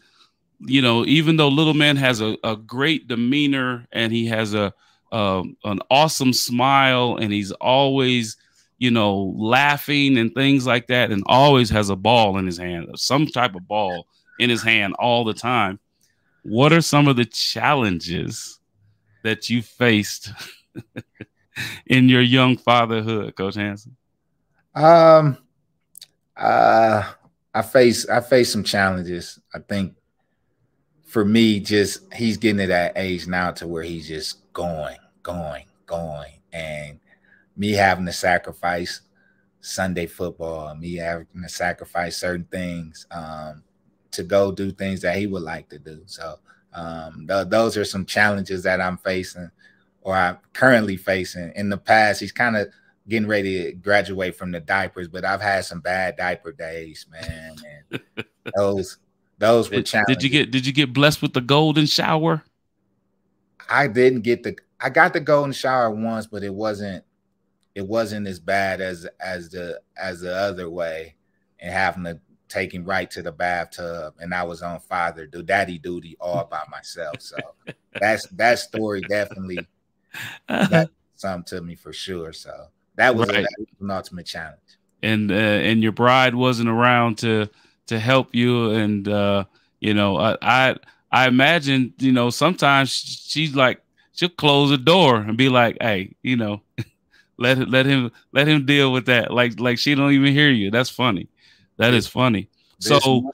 you 0.60 0.80
know, 0.80 1.04
even 1.04 1.36
though 1.36 1.48
little 1.48 1.74
man 1.74 1.96
has 1.96 2.20
a, 2.20 2.36
a 2.42 2.56
great 2.56 3.08
demeanor 3.08 3.86
and 3.92 4.10
he 4.12 4.26
has 4.26 4.54
a 4.54 4.72
um, 5.12 5.56
an 5.64 5.80
awesome 5.90 6.32
smile 6.32 7.16
and 7.20 7.32
he's 7.32 7.52
always 7.52 8.36
you 8.78 8.90
know 8.90 9.32
laughing 9.36 10.18
and 10.18 10.34
things 10.34 10.66
like 10.66 10.88
that 10.88 11.10
and 11.10 11.22
always 11.26 11.70
has 11.70 11.90
a 11.90 11.96
ball 11.96 12.36
in 12.38 12.46
his 12.46 12.58
hand 12.58 12.88
some 12.96 13.26
type 13.26 13.54
of 13.54 13.66
ball 13.66 14.06
in 14.38 14.50
his 14.50 14.62
hand 14.62 14.94
all 14.98 15.24
the 15.24 15.32
time 15.32 15.78
what 16.42 16.72
are 16.72 16.80
some 16.80 17.08
of 17.08 17.16
the 17.16 17.24
challenges 17.24 18.60
that 19.22 19.48
you 19.48 19.62
faced 19.62 20.30
in 21.86 22.08
your 22.08 22.20
young 22.20 22.56
fatherhood 22.56 23.34
coach 23.36 23.54
hansen 23.54 23.96
um 24.74 25.38
uh 26.36 27.12
i 27.54 27.62
face 27.62 28.08
i 28.08 28.20
face 28.20 28.52
some 28.52 28.64
challenges 28.64 29.40
i 29.54 29.58
think 29.58 29.94
for 31.16 31.24
me, 31.24 31.60
just 31.60 32.12
he's 32.12 32.36
getting 32.36 32.58
to 32.58 32.66
that 32.66 32.92
age 32.96 33.26
now 33.26 33.50
to 33.52 33.66
where 33.66 33.82
he's 33.82 34.08
just 34.08 34.52
going, 34.52 34.98
going, 35.22 35.64
going, 35.86 36.32
and 36.52 36.98
me 37.56 37.72
having 37.72 38.04
to 38.04 38.12
sacrifice 38.12 39.00
Sunday 39.60 40.06
football, 40.06 40.74
me 40.74 40.96
having 40.96 41.26
to 41.42 41.48
sacrifice 41.48 42.18
certain 42.18 42.46
things 42.50 43.06
um, 43.12 43.62
to 44.10 44.24
go 44.24 44.52
do 44.52 44.70
things 44.70 45.00
that 45.00 45.16
he 45.16 45.26
would 45.26 45.42
like 45.42 45.68
to 45.70 45.78
do. 45.78 46.02
So 46.06 46.38
um, 46.74 47.24
th- 47.26 47.48
those 47.48 47.76
are 47.76 47.84
some 47.84 48.04
challenges 48.04 48.62
that 48.64 48.80
I'm 48.80 48.98
facing, 48.98 49.50
or 50.02 50.14
I'm 50.14 50.38
currently 50.52 50.96
facing. 50.96 51.52
In 51.54 51.70
the 51.70 51.78
past, 51.78 52.20
he's 52.20 52.32
kind 52.32 52.56
of 52.56 52.68
getting 53.08 53.28
ready 53.28 53.64
to 53.64 53.72
graduate 53.72 54.36
from 54.36 54.50
the 54.50 54.60
diapers, 54.60 55.08
but 55.08 55.24
I've 55.24 55.40
had 55.40 55.64
some 55.64 55.80
bad 55.80 56.16
diaper 56.16 56.52
days, 56.52 57.06
man. 57.10 57.56
And 57.90 58.00
those 58.56 58.98
those 59.38 59.70
were 59.70 59.82
challenges. 59.82 60.16
Did 60.16 60.22
you 60.22 60.30
get 60.30 60.50
did 60.50 60.66
you 60.66 60.72
get 60.72 60.92
blessed 60.92 61.22
with 61.22 61.32
the 61.32 61.40
golden 61.40 61.86
shower? 61.86 62.42
I 63.68 63.88
didn't 63.88 64.22
get 64.22 64.42
the 64.42 64.56
I 64.80 64.90
got 64.90 65.12
the 65.12 65.20
golden 65.20 65.52
shower 65.52 65.90
once, 65.90 66.26
but 66.26 66.42
it 66.42 66.54
wasn't 66.54 67.04
it 67.74 67.86
wasn't 67.86 68.26
as 68.26 68.40
bad 68.40 68.80
as 68.80 69.06
as 69.20 69.50
the 69.50 69.80
as 69.96 70.20
the 70.20 70.34
other 70.34 70.68
way 70.70 71.14
and 71.60 71.72
having 71.72 72.04
to 72.04 72.20
take 72.48 72.72
him 72.72 72.84
right 72.84 73.10
to 73.10 73.22
the 73.22 73.32
bathtub 73.32 74.14
and 74.20 74.32
I 74.32 74.44
was 74.44 74.62
on 74.62 74.78
father 74.78 75.26
do 75.26 75.42
daddy 75.42 75.78
duty 75.78 76.16
all 76.20 76.44
by 76.44 76.62
myself. 76.70 77.16
So 77.20 77.36
that's 78.00 78.26
that 78.28 78.58
story 78.58 79.00
definitely 79.02 79.66
some 81.16 81.42
to 81.44 81.60
me 81.60 81.74
for 81.74 81.92
sure. 81.92 82.32
So 82.32 82.68
that 82.96 83.14
was, 83.14 83.28
right. 83.28 83.38
a, 83.38 83.42
that 83.42 83.56
was 83.58 83.68
an 83.80 83.90
ultimate 83.90 84.26
challenge. 84.26 84.60
And 85.02 85.30
uh, 85.30 85.34
and 85.34 85.82
your 85.82 85.92
bride 85.92 86.34
wasn't 86.34 86.68
around 86.68 87.18
to 87.18 87.48
to 87.86 87.98
help 87.98 88.34
you. 88.34 88.70
And 88.70 89.06
uh, 89.06 89.44
you 89.80 89.94
know, 89.94 90.16
I, 90.16 90.36
I 90.42 90.76
I 91.12 91.28
imagine 91.28 91.94
you 91.98 92.12
know 92.12 92.30
sometimes 92.30 92.90
she's 92.90 93.54
like 93.54 93.80
she'll 94.12 94.28
close 94.28 94.70
the 94.70 94.78
door 94.78 95.16
and 95.16 95.36
be 95.36 95.48
like, 95.48 95.76
"Hey, 95.80 96.14
you 96.22 96.36
know, 96.36 96.62
let 97.38 97.58
let 97.68 97.86
him 97.86 98.10
let 98.32 98.48
him 98.48 98.66
deal 98.66 98.92
with 98.92 99.06
that." 99.06 99.32
Like 99.32 99.60
like 99.60 99.78
she 99.78 99.94
don't 99.94 100.12
even 100.12 100.32
hear 100.32 100.50
you. 100.50 100.70
That's 100.70 100.90
funny. 100.90 101.28
That 101.76 101.94
is 101.94 102.06
funny. 102.06 102.48
This 102.80 103.02
so 103.02 103.30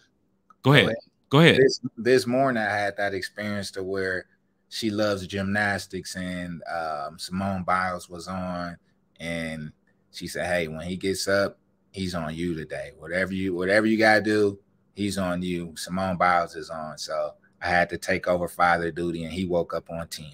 go 0.62 0.72
ahead. 0.72 0.94
Go 1.30 1.40
ahead. 1.40 1.56
This, 1.56 1.80
this 1.96 2.26
morning 2.26 2.62
I 2.62 2.68
had 2.68 2.96
that 2.98 3.14
experience 3.14 3.70
to 3.72 3.82
where 3.82 4.26
she 4.68 4.90
loves 4.90 5.26
gymnastics 5.26 6.16
and 6.16 6.62
um, 6.70 7.18
Simone 7.18 7.62
Biles 7.62 8.08
was 8.08 8.28
on 8.28 8.76
and 9.20 9.72
she 10.12 10.26
said, 10.26 10.46
Hey, 10.46 10.68
when 10.68 10.86
he 10.86 10.96
gets 10.96 11.26
up, 11.28 11.58
he's 11.92 12.14
on 12.14 12.34
you 12.34 12.54
today. 12.54 12.92
Whatever 12.98 13.32
you 13.32 13.54
whatever 13.54 13.86
you 13.86 13.98
gotta 13.98 14.22
do, 14.22 14.58
he's 14.94 15.18
on 15.18 15.42
you. 15.42 15.74
Simone 15.76 16.16
Biles 16.16 16.56
is 16.56 16.70
on. 16.70 16.98
So 16.98 17.34
I 17.60 17.68
had 17.68 17.88
to 17.90 17.98
take 17.98 18.26
over 18.26 18.48
father 18.48 18.90
duty 18.90 19.24
and 19.24 19.32
he 19.32 19.44
woke 19.44 19.74
up 19.74 19.88
on 19.90 20.08
10. 20.08 20.26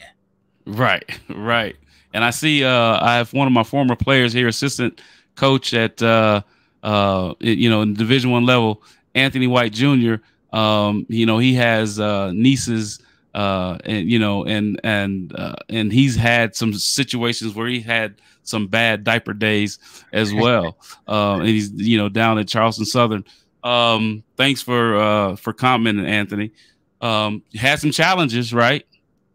Right, 0.66 1.18
right. 1.28 1.76
And 2.14 2.24
I 2.24 2.30
see 2.30 2.64
uh 2.64 2.98
I 3.00 3.16
have 3.16 3.32
one 3.32 3.46
of 3.46 3.52
my 3.52 3.64
former 3.64 3.96
players 3.96 4.32
here, 4.32 4.48
assistant 4.48 5.00
coach 5.34 5.74
at 5.74 6.02
uh 6.02 6.42
uh 6.82 7.34
you 7.40 7.68
know 7.68 7.82
in 7.82 7.94
division 7.94 8.30
one 8.30 8.46
level, 8.46 8.82
Anthony 9.14 9.46
White 9.46 9.72
Jr. 9.72 10.16
Um, 10.52 11.04
you 11.08 11.26
know, 11.26 11.38
he 11.38 11.54
has 11.54 12.00
uh 12.00 12.32
nieces 12.32 13.00
uh 13.34 13.76
and 13.84 14.10
you 14.10 14.18
know 14.18 14.44
and 14.44 14.80
and 14.84 15.34
uh, 15.38 15.54
and 15.68 15.92
he's 15.92 16.16
had 16.16 16.56
some 16.56 16.72
situations 16.72 17.54
where 17.54 17.68
he 17.68 17.80
had 17.80 18.14
some 18.48 18.66
bad 18.66 19.04
diaper 19.04 19.32
days 19.32 19.78
as 20.12 20.32
well. 20.32 20.78
uh, 21.08 21.37
and 21.38 21.48
he's 21.48 21.70
you 21.72 21.98
know 21.98 22.08
down 22.08 22.38
at 22.38 22.48
Charleston 22.48 22.84
Southern. 22.84 23.24
Um, 23.62 24.22
thanks 24.37 24.62
for 24.62 24.96
uh, 24.96 25.37
for 25.37 25.52
commenting, 25.52 26.06
Anthony. 26.06 26.52
Um, 27.00 27.42
had 27.54 27.78
some 27.78 27.90
challenges, 27.90 28.52
right? 28.52 28.87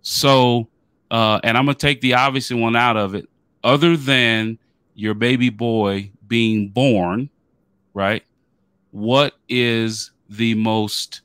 So, 0.01 0.67
uh, 1.11 1.39
and 1.43 1.57
I'm 1.57 1.65
gonna 1.65 1.75
take 1.75 2.01
the 2.01 2.15
obvious 2.15 2.51
one 2.51 2.75
out 2.75 2.97
of 2.97 3.15
it. 3.15 3.29
Other 3.63 3.95
than 3.95 4.57
your 4.95 5.13
baby 5.13 5.49
boy 5.49 6.11
being 6.27 6.69
born, 6.69 7.29
right? 7.93 8.23
What 8.91 9.33
is 9.49 10.11
the 10.29 10.55
most 10.55 11.21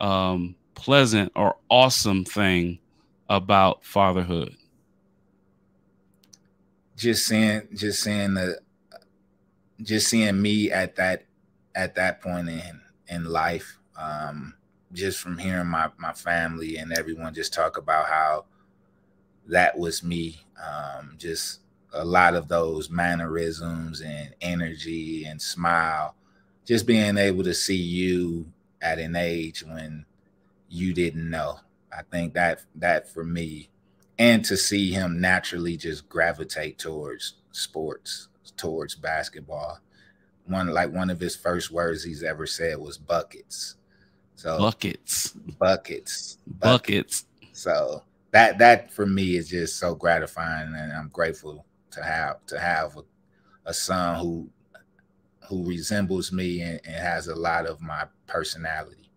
um, 0.00 0.54
pleasant 0.74 1.32
or 1.36 1.56
awesome 1.68 2.24
thing 2.24 2.78
about 3.28 3.84
fatherhood? 3.84 4.56
Just 6.96 7.26
seeing 7.26 7.62
just 7.74 8.02
seeing 8.02 8.34
the 8.34 8.58
just 9.82 10.08
seeing 10.08 10.40
me 10.40 10.70
at 10.70 10.96
that 10.96 11.24
at 11.74 11.94
that 11.94 12.20
point 12.20 12.48
in 12.48 12.80
in 13.08 13.24
life 13.24 13.78
um 13.96 14.54
just 14.92 15.18
from 15.18 15.38
hearing 15.38 15.66
my 15.66 15.88
my 15.96 16.12
family 16.12 16.76
and 16.76 16.92
everyone 16.96 17.34
just 17.34 17.52
talk 17.52 17.76
about 17.78 18.06
how 18.06 18.44
that 19.46 19.76
was 19.78 20.02
me 20.02 20.40
um 20.62 21.14
just 21.18 21.60
a 21.94 22.04
lot 22.04 22.34
of 22.34 22.48
those 22.48 22.88
mannerisms 22.90 24.00
and 24.00 24.34
energy 24.40 25.24
and 25.24 25.40
smile 25.40 26.14
just 26.64 26.86
being 26.86 27.18
able 27.18 27.42
to 27.42 27.52
see 27.54 27.76
you 27.76 28.46
at 28.80 28.98
an 28.98 29.16
age 29.16 29.64
when 29.64 30.04
you 30.68 30.94
didn't 30.94 31.30
know. 31.30 31.60
I 31.96 32.02
think 32.10 32.34
that 32.34 32.62
that 32.76 33.08
for 33.08 33.24
me 33.24 33.70
and 34.18 34.44
to 34.44 34.56
see 34.56 34.92
him 34.92 35.20
naturally 35.20 35.76
just 35.76 36.08
gravitate 36.08 36.78
towards 36.78 37.34
sports, 37.52 38.28
towards 38.56 38.94
basketball. 38.94 39.80
One 40.46 40.68
like 40.68 40.92
one 40.92 41.10
of 41.10 41.20
his 41.20 41.36
first 41.36 41.70
words 41.70 42.02
he's 42.02 42.22
ever 42.22 42.46
said 42.46 42.78
was 42.78 42.98
buckets. 42.98 43.76
So 44.34 44.58
buckets, 44.58 45.30
buckets, 45.58 46.38
buckets. 46.46 47.22
buckets. 47.22 47.26
So 47.52 48.02
that 48.32 48.58
that 48.58 48.92
for 48.92 49.06
me 49.06 49.36
is 49.36 49.48
just 49.48 49.78
so 49.78 49.94
gratifying, 49.94 50.74
and 50.74 50.92
I'm 50.92 51.08
grateful 51.08 51.64
to 51.92 52.02
have 52.02 52.44
to 52.46 52.58
have 52.58 52.96
a, 52.96 53.02
a 53.66 53.74
son 53.74 54.18
who 54.18 54.48
who 55.48 55.64
resembles 55.64 56.32
me 56.32 56.62
and, 56.62 56.80
and 56.84 56.96
has 56.96 57.28
a 57.28 57.34
lot 57.34 57.66
of 57.66 57.80
my 57.80 58.06
personality. 58.26 59.10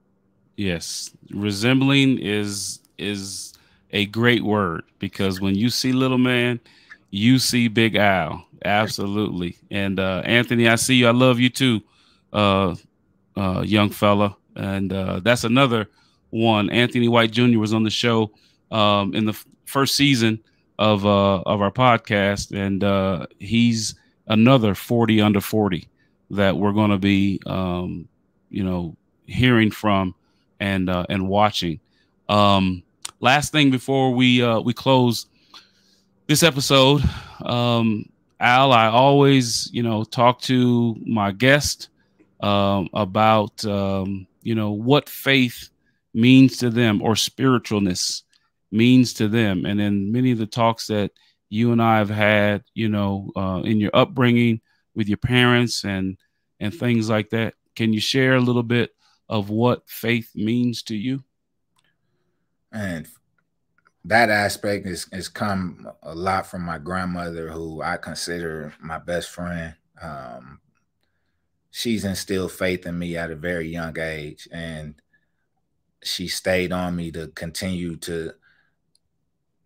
Yes, 0.58 1.12
resembling 1.32 2.20
is 2.20 2.82
is 2.98 3.55
a 3.92 4.06
great 4.06 4.44
word 4.44 4.84
because 5.00 5.40
when 5.40 5.56
you 5.56 5.70
see 5.70 5.92
little 5.94 6.18
man, 6.18 6.60
you 7.12 7.40
see 7.40 7.68
Big 7.68 7.96
Al. 7.96 8.46
Absolutely. 8.64 9.58
And 9.72 10.00
uh, 10.00 10.22
Anthony, 10.26 10.68
I 10.68 10.76
see 10.76 10.96
you. 10.96 11.08
I 11.08 11.12
love 11.12 11.40
you 11.40 11.50
too, 11.50 11.82
uh, 12.34 12.76
uh, 13.38 13.62
young 13.66 13.90
fella. 13.90 14.36
And 14.56 14.92
uh, 14.92 15.20
that's 15.22 15.44
another 15.44 15.90
one. 16.32 16.70
Anthony 16.70 17.08
White 17.08 17.32
Jr. 17.32 17.60
was 17.60 17.74
on 17.74 17.84
the 17.84 17.90
show 17.90 18.32
um, 18.72 19.14
in 19.14 19.26
the 19.26 19.34
f- 19.34 19.46
first 19.66 19.96
season 19.96 20.40
of 20.80 21.06
uh, 21.06 21.42
of 21.42 21.62
our 21.62 21.72
podcast, 21.72 22.52
and 22.56 22.84
uh, 22.84 23.28
he's 23.40 23.96
another 24.28 24.76
forty 24.76 25.22
under 25.22 25.40
forty 25.42 25.88
that 26.32 26.58
we're 26.58 26.74
going 26.74 26.92
to 26.92 26.98
be, 26.98 27.40
um, 27.46 28.08
you 28.50 28.64
know, 28.64 28.96
hearing 29.26 29.72
from 29.72 30.16
and 30.60 30.90
and 30.90 31.28
watching. 31.28 31.80
Um, 32.28 32.84
last 33.26 33.52
thing 33.52 33.72
before 33.72 34.14
we 34.14 34.42
uh, 34.42 34.60
we 34.60 34.72
close 34.72 35.26
this 36.28 36.44
episode, 36.44 37.04
um, 37.44 38.06
Al, 38.40 38.72
I 38.72 38.88
always 38.88 39.70
you 39.74 39.82
know 39.82 40.04
talk 40.04 40.40
to 40.42 40.96
my 41.04 41.32
guest 41.32 41.90
um, 42.42 42.88
about 42.94 43.66
um, 43.66 44.28
you 44.44 44.54
know 44.54 44.72
what 44.72 45.10
faith 45.10 45.70
means 46.14 46.58
to 46.58 46.70
them 46.70 47.02
or 47.02 47.16
spiritualness 47.16 48.22
means 48.72 49.14
to 49.14 49.28
them, 49.28 49.66
and 49.66 49.82
in 49.82 50.12
many 50.12 50.32
of 50.32 50.38
the 50.38 50.46
talks 50.46 50.88
that 50.88 51.12
you 51.50 51.72
and 51.72 51.82
I 51.82 51.98
have 51.98 52.10
had, 52.10 52.64
you 52.74 52.90
know, 52.90 53.32
uh, 53.36 53.62
in 53.64 53.80
your 53.80 53.92
upbringing 53.94 54.62
with 54.94 55.08
your 55.08 55.18
parents 55.18 55.84
and 55.84 56.18
and 56.60 56.74
things 56.74 57.10
like 57.10 57.32
that. 57.32 57.56
Can 57.76 57.92
you 57.92 58.00
share 58.00 58.36
a 58.36 58.40
little 58.48 58.64
bit 58.64 58.92
of 59.28 59.50
what 59.50 59.90
faith 59.90 60.30
means 60.36 60.84
to 60.84 60.96
you? 60.96 61.24
And 62.76 63.08
that 64.04 64.30
aspect 64.30 64.86
is 64.86 65.08
has 65.12 65.28
come 65.30 65.90
a 66.04 66.14
lot 66.14 66.46
from 66.46 66.62
my 66.62 66.78
grandmother, 66.78 67.50
who 67.50 67.82
I 67.82 67.98
consider 67.98 68.74
my 68.80 69.00
best 69.00 69.30
friend. 69.30 69.74
Um, 70.00 70.60
she's 71.72 72.06
instilled 72.06 72.52
faith 72.52 72.86
in 72.86 73.00
me 73.00 73.18
at 73.18 73.32
a 73.32 73.36
very 73.36 73.70
young 73.70 73.98
age, 73.98 74.48
and 74.52 74.96
she 76.04 76.28
stayed 76.28 76.72
on 76.72 76.96
me 76.96 77.12
to 77.12 77.30
continue 77.30 77.96
to 77.98 78.34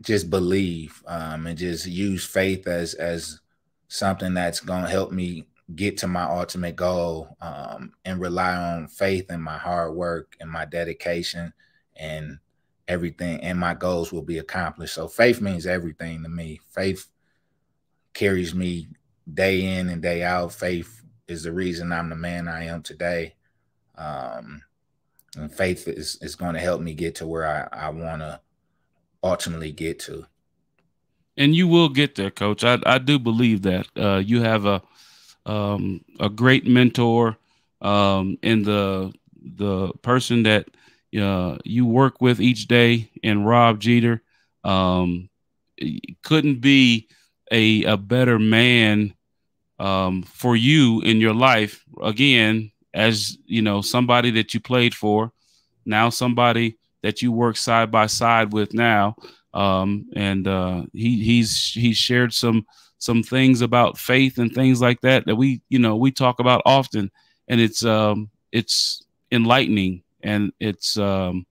just 0.01 0.29
believe 0.29 1.03
um, 1.07 1.47
and 1.47 1.57
just 1.57 1.85
use 1.87 2.23
faith 2.23 2.67
as 2.67 2.93
as 2.93 3.41
something 3.89 4.35
that's 4.35 4.59
going 4.59 4.83
to 4.83 4.89
help 4.89 5.11
me 5.11 5.45
get 5.75 5.97
to 5.97 6.07
my 6.07 6.23
ultimate 6.23 6.75
goal 6.75 7.35
um, 7.41 7.91
and 8.05 8.21
rely 8.21 8.55
on 8.55 8.87
faith 8.87 9.25
and 9.29 9.43
my 9.43 9.57
hard 9.57 9.93
work 9.95 10.35
and 10.39 10.49
my 10.49 10.65
dedication 10.65 11.51
and 11.95 12.39
everything 12.89 13.39
and 13.41 13.57
my 13.57 13.73
goals 13.73 14.11
will 14.11 14.23
be 14.23 14.39
accomplished. 14.39 14.95
So 14.95 15.07
faith 15.07 15.39
means 15.39 15.65
everything 15.65 16.23
to 16.23 16.29
me. 16.29 16.59
Faith 16.71 17.07
carries 18.13 18.53
me 18.53 18.87
day 19.31 19.77
in 19.77 19.87
and 19.89 20.01
day 20.01 20.23
out. 20.23 20.51
Faith 20.51 21.03
is 21.27 21.43
the 21.43 21.51
reason 21.53 21.93
i'm 21.93 22.09
the 22.09 22.15
man 22.15 22.47
i 22.47 22.65
am 22.65 22.81
today. 22.81 23.35
Um, 23.95 24.63
and 25.37 25.53
faith 25.53 25.87
is, 25.87 26.17
is 26.21 26.35
going 26.35 26.55
to 26.55 26.59
help 26.59 26.81
me 26.81 26.93
get 26.93 27.15
to 27.15 27.27
where 27.27 27.69
i, 27.71 27.85
I 27.85 27.89
want 27.89 28.21
to 28.21 28.41
ultimately 29.23 29.71
get 29.71 29.99
to. 29.99 30.25
And 31.37 31.55
you 31.55 31.67
will 31.67 31.89
get 31.89 32.15
there 32.15 32.31
coach. 32.31 32.63
I, 32.63 32.79
I 32.85 32.97
do 32.97 33.19
believe 33.19 33.61
that 33.61 33.87
uh, 33.95 34.17
you 34.17 34.41
have 34.41 34.65
a 34.65 34.81
um, 35.45 36.03
a 36.19 36.29
great 36.29 36.67
mentor 36.67 37.37
um, 37.81 38.37
in 38.41 38.63
the 38.63 39.13
the 39.41 39.93
person 40.01 40.43
that 40.43 40.67
uh, 41.17 41.57
you 41.63 41.85
work 41.85 42.21
with 42.21 42.39
each 42.39 42.67
day 42.67 43.09
and 43.23 43.47
Rob 43.47 43.79
Jeter. 43.79 44.21
Um, 44.63 45.29
couldn't 46.23 46.59
be 46.59 47.07
a, 47.51 47.83
a 47.83 47.97
better 47.97 48.37
man 48.37 49.13
um, 49.79 50.23
for 50.23 50.55
you 50.55 51.01
in 51.01 51.21
your 51.21 51.33
life. 51.33 51.83
Again, 52.01 52.71
as 52.93 53.37
you 53.45 53.61
know, 53.61 53.81
somebody 53.81 54.31
that 54.31 54.53
you 54.53 54.59
played 54.59 54.93
for, 54.93 55.31
now 55.85 56.09
somebody 56.09 56.77
that 57.01 57.21
you 57.21 57.31
work 57.31 57.55
side 57.57 57.91
by 57.91 58.07
side 58.07 58.53
with 58.53 58.73
now. 58.73 59.15
Um, 59.53 60.09
and 60.15 60.47
uh, 60.47 60.83
he 60.93 61.23
he's 61.23 61.71
he's 61.71 61.97
shared 61.97 62.33
some 62.33 62.67
some 62.99 63.23
things 63.23 63.61
about 63.61 63.97
faith 63.97 64.37
and 64.37 64.53
things 64.53 64.81
like 64.81 65.01
that 65.01 65.25
that 65.25 65.35
we 65.35 65.61
you 65.69 65.79
know 65.79 65.95
we 65.95 66.11
talk 66.11 66.39
about 66.39 66.61
often, 66.65 67.09
and 67.47 67.59
it's 67.59 67.83
um, 67.83 68.29
it's 68.51 69.03
enlightening 69.31 70.03
and 70.21 70.51
it's 70.59 70.97
um, 70.97 71.45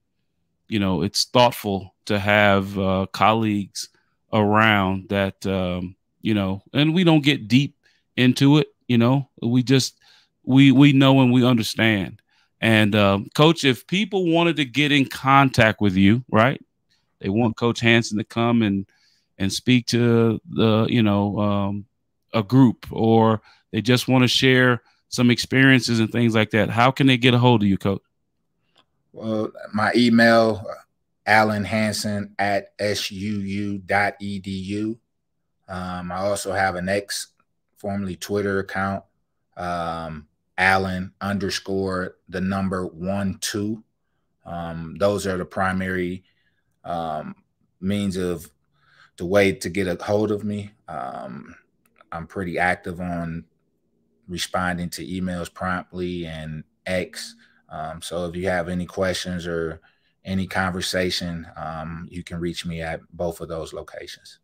you 0.67 0.79
know 0.79 1.01
it's 1.01 1.25
thoughtful 1.25 1.95
to 2.05 2.19
have 2.19 2.77
uh, 2.77 3.05
colleagues 3.11 3.89
around 4.33 5.09
that 5.09 5.45
um, 5.45 5.95
you 6.21 6.33
know, 6.33 6.61
and 6.73 6.93
we 6.93 7.03
don't 7.03 7.23
get 7.23 7.47
deep 7.47 7.75
into 8.17 8.57
it. 8.57 8.67
You 8.87 8.97
know, 8.97 9.29
we 9.41 9.63
just 9.63 9.97
we 10.43 10.71
we 10.71 10.93
know 10.93 11.21
and 11.21 11.31
we 11.31 11.45
understand. 11.45 12.21
And 12.61 12.93
um, 12.95 13.29
coach, 13.35 13.63
if 13.63 13.87
people 13.87 14.31
wanted 14.31 14.57
to 14.57 14.65
get 14.65 14.91
in 14.91 15.05
contact 15.05 15.79
with 15.79 15.95
you, 15.95 16.23
right? 16.29 16.61
They 17.19 17.29
want 17.29 17.57
Coach 17.57 17.79
Hansen 17.79 18.17
to 18.17 18.23
come 18.23 18.61
and 18.61 18.85
and 19.37 19.51
speak 19.51 19.87
to 19.87 20.41
the 20.49 20.87
you 20.89 21.03
know 21.03 21.39
um, 21.39 21.85
a 22.33 22.43
group, 22.43 22.87
or 22.91 23.41
they 23.71 23.81
just 23.81 24.07
want 24.07 24.23
to 24.23 24.27
share 24.27 24.81
some 25.09 25.31
experiences 25.31 25.99
and 25.99 26.11
things 26.11 26.35
like 26.35 26.51
that. 26.51 26.69
How 26.69 26.91
can 26.91 27.07
they 27.07 27.17
get 27.17 27.33
a 27.33 27.39
hold 27.39 27.63
of 27.63 27.67
you, 27.67 27.77
Coach? 27.77 28.01
Well, 29.19 29.51
my 29.73 29.91
email, 29.97 30.65
Allen 31.25 31.65
Hansen 31.65 32.35
at 32.39 32.77
suu.edu. 32.79 33.81
Um, 35.67 36.11
I 36.11 36.15
also 36.15 36.53
have 36.53 36.75
an 36.75 36.87
ex, 36.87 37.27
formerly 37.75 38.15
Twitter 38.15 38.59
account, 38.59 39.03
um, 39.57 40.29
Allen 40.57 41.11
underscore 41.19 42.15
the 42.29 42.39
number 42.39 42.87
one 42.87 43.37
two. 43.41 43.83
Um, 44.45 44.95
those 44.97 45.27
are 45.27 45.37
the 45.37 45.43
primary 45.43 46.23
um, 46.85 47.35
means 47.81 48.15
of 48.15 48.49
the 49.17 49.25
way 49.25 49.51
to 49.51 49.69
get 49.69 49.87
a 49.89 50.01
hold 50.01 50.31
of 50.31 50.45
me. 50.45 50.71
Um, 50.87 51.53
I'm 52.09 52.25
pretty 52.25 52.57
active 52.57 53.01
on 53.01 53.43
responding 54.29 54.89
to 54.91 55.05
emails 55.05 55.53
promptly 55.53 56.25
and 56.25 56.63
X. 56.85 57.35
Um, 57.71 58.01
so 58.01 58.25
if 58.25 58.35
you 58.35 58.47
have 58.49 58.69
any 58.69 58.85
questions 58.85 59.45
or 59.47 59.79
any 60.25 60.47
conversation, 60.47 61.47
um, 61.55 62.07
you 62.09 62.23
can 62.23 62.39
reach 62.39 62.65
me 62.65 62.81
at 62.81 63.01
both 63.13 63.41
of 63.41 63.47
those 63.47 63.73
locations. 63.73 64.39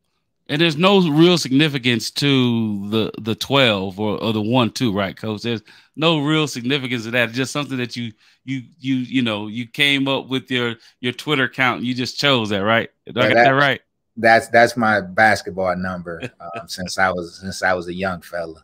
And 0.48 0.62
there's 0.62 0.78
no 0.78 1.10
real 1.10 1.40
significance 1.40 2.12
to 2.12 2.90
the 2.90 3.12
the 3.20 3.34
12 3.34 4.00
or, 4.00 4.22
or 4.22 4.32
the 4.32 4.42
one 4.42 4.70
two, 4.70 4.94
right, 4.94 5.18
coach? 5.18 5.42
There's 5.42 5.64
no 5.96 6.20
real 6.20 6.48
significance 6.48 7.06
to 7.06 7.12
that. 7.12 7.30
It's 7.30 7.38
just 7.38 7.52
something 7.52 7.78
that 7.78 7.96
you 7.96 8.12
you 8.44 8.62
you 8.80 8.96
you 8.96 9.22
know 9.24 9.48
you 9.48 9.66
came 9.66 10.08
up 10.08 10.28
with 10.28 10.52
your 10.52 10.76
your 11.00 11.14
Twitter 11.14 11.46
account. 11.46 11.82
You 11.82 11.96
just 11.96 12.20
chose 12.20 12.50
that, 12.50 12.64
right? 12.64 12.92
Did 13.08 13.16
yeah, 13.16 13.24
I 13.24 13.28
get 13.30 13.34
that, 13.36 13.44
that, 13.46 13.50
right? 13.52 13.82
That's 14.18 14.48
that's 14.50 14.78
my 14.78 15.02
basketball 15.02 15.76
number 15.78 16.22
um, 16.40 16.68
since 16.68 17.00
I 17.00 17.10
was 17.10 17.40
since 17.42 17.64
I 17.64 17.74
was 17.74 17.88
a 17.88 17.94
young 17.94 18.22
fella, 18.22 18.64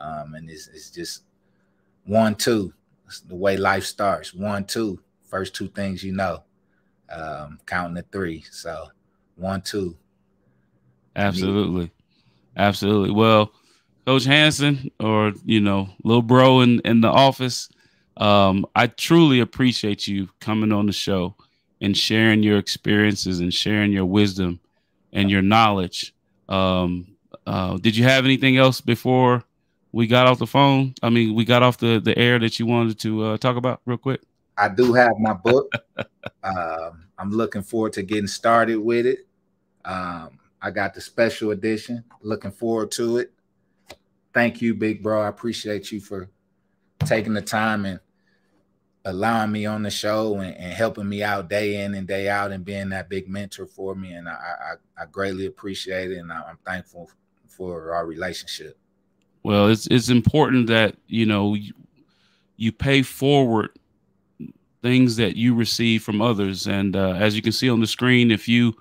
um, 0.00 0.34
and 0.34 0.50
it's 0.50 0.66
it's 0.66 0.90
just 0.90 1.22
one 2.06 2.34
two 2.34 2.72
the 3.26 3.34
way 3.34 3.56
life 3.56 3.84
starts. 3.84 4.32
One, 4.32 4.64
two, 4.64 5.00
first 5.28 5.54
two 5.54 5.68
things 5.68 6.02
you 6.02 6.12
know. 6.12 6.44
Um, 7.10 7.58
counting 7.66 7.96
to 7.96 8.08
three. 8.10 8.44
So 8.50 8.88
one, 9.36 9.62
two. 9.62 9.96
Absolutely. 11.16 11.90
Absolutely. 12.56 13.10
Well, 13.10 13.52
Coach 14.06 14.24
Hansen 14.24 14.90
or 15.00 15.32
you 15.44 15.60
know, 15.60 15.88
little 16.04 16.22
bro 16.22 16.60
in, 16.60 16.80
in 16.84 17.00
the 17.00 17.08
office, 17.08 17.68
um, 18.16 18.66
I 18.76 18.86
truly 18.86 19.40
appreciate 19.40 20.06
you 20.06 20.28
coming 20.40 20.72
on 20.72 20.86
the 20.86 20.92
show 20.92 21.34
and 21.80 21.96
sharing 21.96 22.42
your 22.42 22.58
experiences 22.58 23.40
and 23.40 23.52
sharing 23.52 23.92
your 23.92 24.04
wisdom 24.04 24.60
and 25.12 25.30
your 25.30 25.42
knowledge. 25.42 26.14
Um, 26.48 27.16
uh, 27.46 27.78
did 27.78 27.96
you 27.96 28.04
have 28.04 28.24
anything 28.24 28.56
else 28.56 28.80
before 28.80 29.44
we 29.92 30.06
got 30.06 30.26
off 30.26 30.38
the 30.38 30.46
phone? 30.46 30.94
I 31.02 31.10
mean, 31.10 31.34
we 31.34 31.44
got 31.44 31.62
off 31.62 31.78
the 31.78 32.00
the 32.00 32.16
air 32.18 32.38
that 32.38 32.58
you 32.58 32.66
wanted 32.66 32.98
to 33.00 33.24
uh, 33.24 33.36
talk 33.38 33.56
about 33.56 33.80
real 33.86 33.98
quick. 33.98 34.20
I 34.56 34.68
do 34.68 34.92
have 34.92 35.18
my 35.18 35.32
book. 35.32 35.72
um, 36.42 37.06
I'm 37.18 37.30
looking 37.30 37.62
forward 37.62 37.94
to 37.94 38.02
getting 38.02 38.26
started 38.26 38.76
with 38.76 39.06
it. 39.06 39.26
Um, 39.84 40.38
I 40.60 40.70
got 40.70 40.94
the 40.94 41.00
special 41.00 41.50
edition. 41.50 42.04
Looking 42.22 42.50
forward 42.50 42.90
to 42.92 43.18
it. 43.18 43.32
Thank 44.32 44.60
you, 44.60 44.74
big 44.74 45.02
bro. 45.02 45.22
I 45.22 45.28
appreciate 45.28 45.90
you 45.90 46.00
for 46.00 46.28
taking 47.06 47.32
the 47.32 47.42
time 47.42 47.84
and 47.86 48.00
allowing 49.04 49.50
me 49.50 49.64
on 49.64 49.82
the 49.82 49.90
show 49.90 50.36
and, 50.36 50.54
and, 50.54 50.72
helping 50.74 51.08
me 51.08 51.22
out 51.22 51.48
day 51.48 51.82
in 51.82 51.94
and 51.94 52.06
day 52.06 52.28
out 52.28 52.52
and 52.52 52.64
being 52.64 52.90
that 52.90 53.08
big 53.08 53.28
mentor 53.28 53.66
for 53.66 53.94
me. 53.94 54.12
And 54.12 54.28
I, 54.28 54.32
I, 54.32 55.02
I 55.02 55.06
greatly 55.06 55.46
appreciate 55.46 56.12
it. 56.12 56.18
And 56.18 56.30
I'm 56.30 56.58
thankful 56.66 57.10
for 57.48 57.94
our 57.94 58.04
relationship. 58.04 58.78
Well, 59.42 59.68
it's 59.68 59.86
it's 59.86 60.10
important 60.10 60.66
that 60.66 60.96
you 61.06 61.26
know 61.26 61.54
you, 61.54 61.72
you 62.56 62.72
pay 62.72 63.02
forward 63.02 63.70
things 64.82 65.16
that 65.16 65.36
you 65.36 65.54
receive 65.54 66.02
from 66.02 66.20
others, 66.20 66.66
and 66.66 66.96
uh, 66.96 67.12
as 67.12 67.36
you 67.36 67.42
can 67.42 67.52
see 67.52 67.70
on 67.70 67.80
the 67.80 67.86
screen, 67.86 68.30
if 68.30 68.48
you 68.48 68.74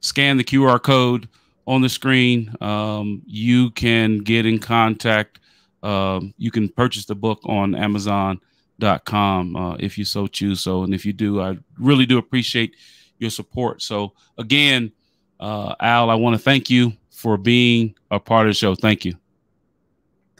scan 0.00 0.36
the 0.36 0.44
QR 0.44 0.82
code 0.82 1.28
on 1.66 1.80
the 1.80 1.88
screen, 1.88 2.54
um, 2.60 3.22
you 3.26 3.70
can 3.70 4.18
get 4.18 4.46
in 4.46 4.58
contact. 4.58 5.38
Um, 5.82 6.34
you 6.38 6.50
can 6.50 6.68
purchase 6.68 7.06
the 7.06 7.14
book 7.14 7.40
on 7.44 7.74
Amazon.com 7.74 9.56
uh, 9.56 9.76
if 9.80 9.98
you 9.98 10.04
so 10.04 10.26
choose. 10.26 10.60
So, 10.60 10.82
and 10.84 10.94
if 10.94 11.04
you 11.04 11.12
do, 11.12 11.40
I 11.40 11.58
really 11.78 12.06
do 12.06 12.18
appreciate 12.18 12.76
your 13.18 13.30
support. 13.30 13.82
So, 13.82 14.12
again, 14.38 14.92
uh, 15.40 15.74
Al, 15.80 16.10
I 16.10 16.14
want 16.14 16.34
to 16.34 16.42
thank 16.42 16.70
you 16.70 16.92
for 17.10 17.36
being 17.36 17.94
a 18.10 18.20
part 18.20 18.46
of 18.46 18.50
the 18.50 18.54
show. 18.54 18.74
Thank 18.74 19.04
you. 19.04 19.16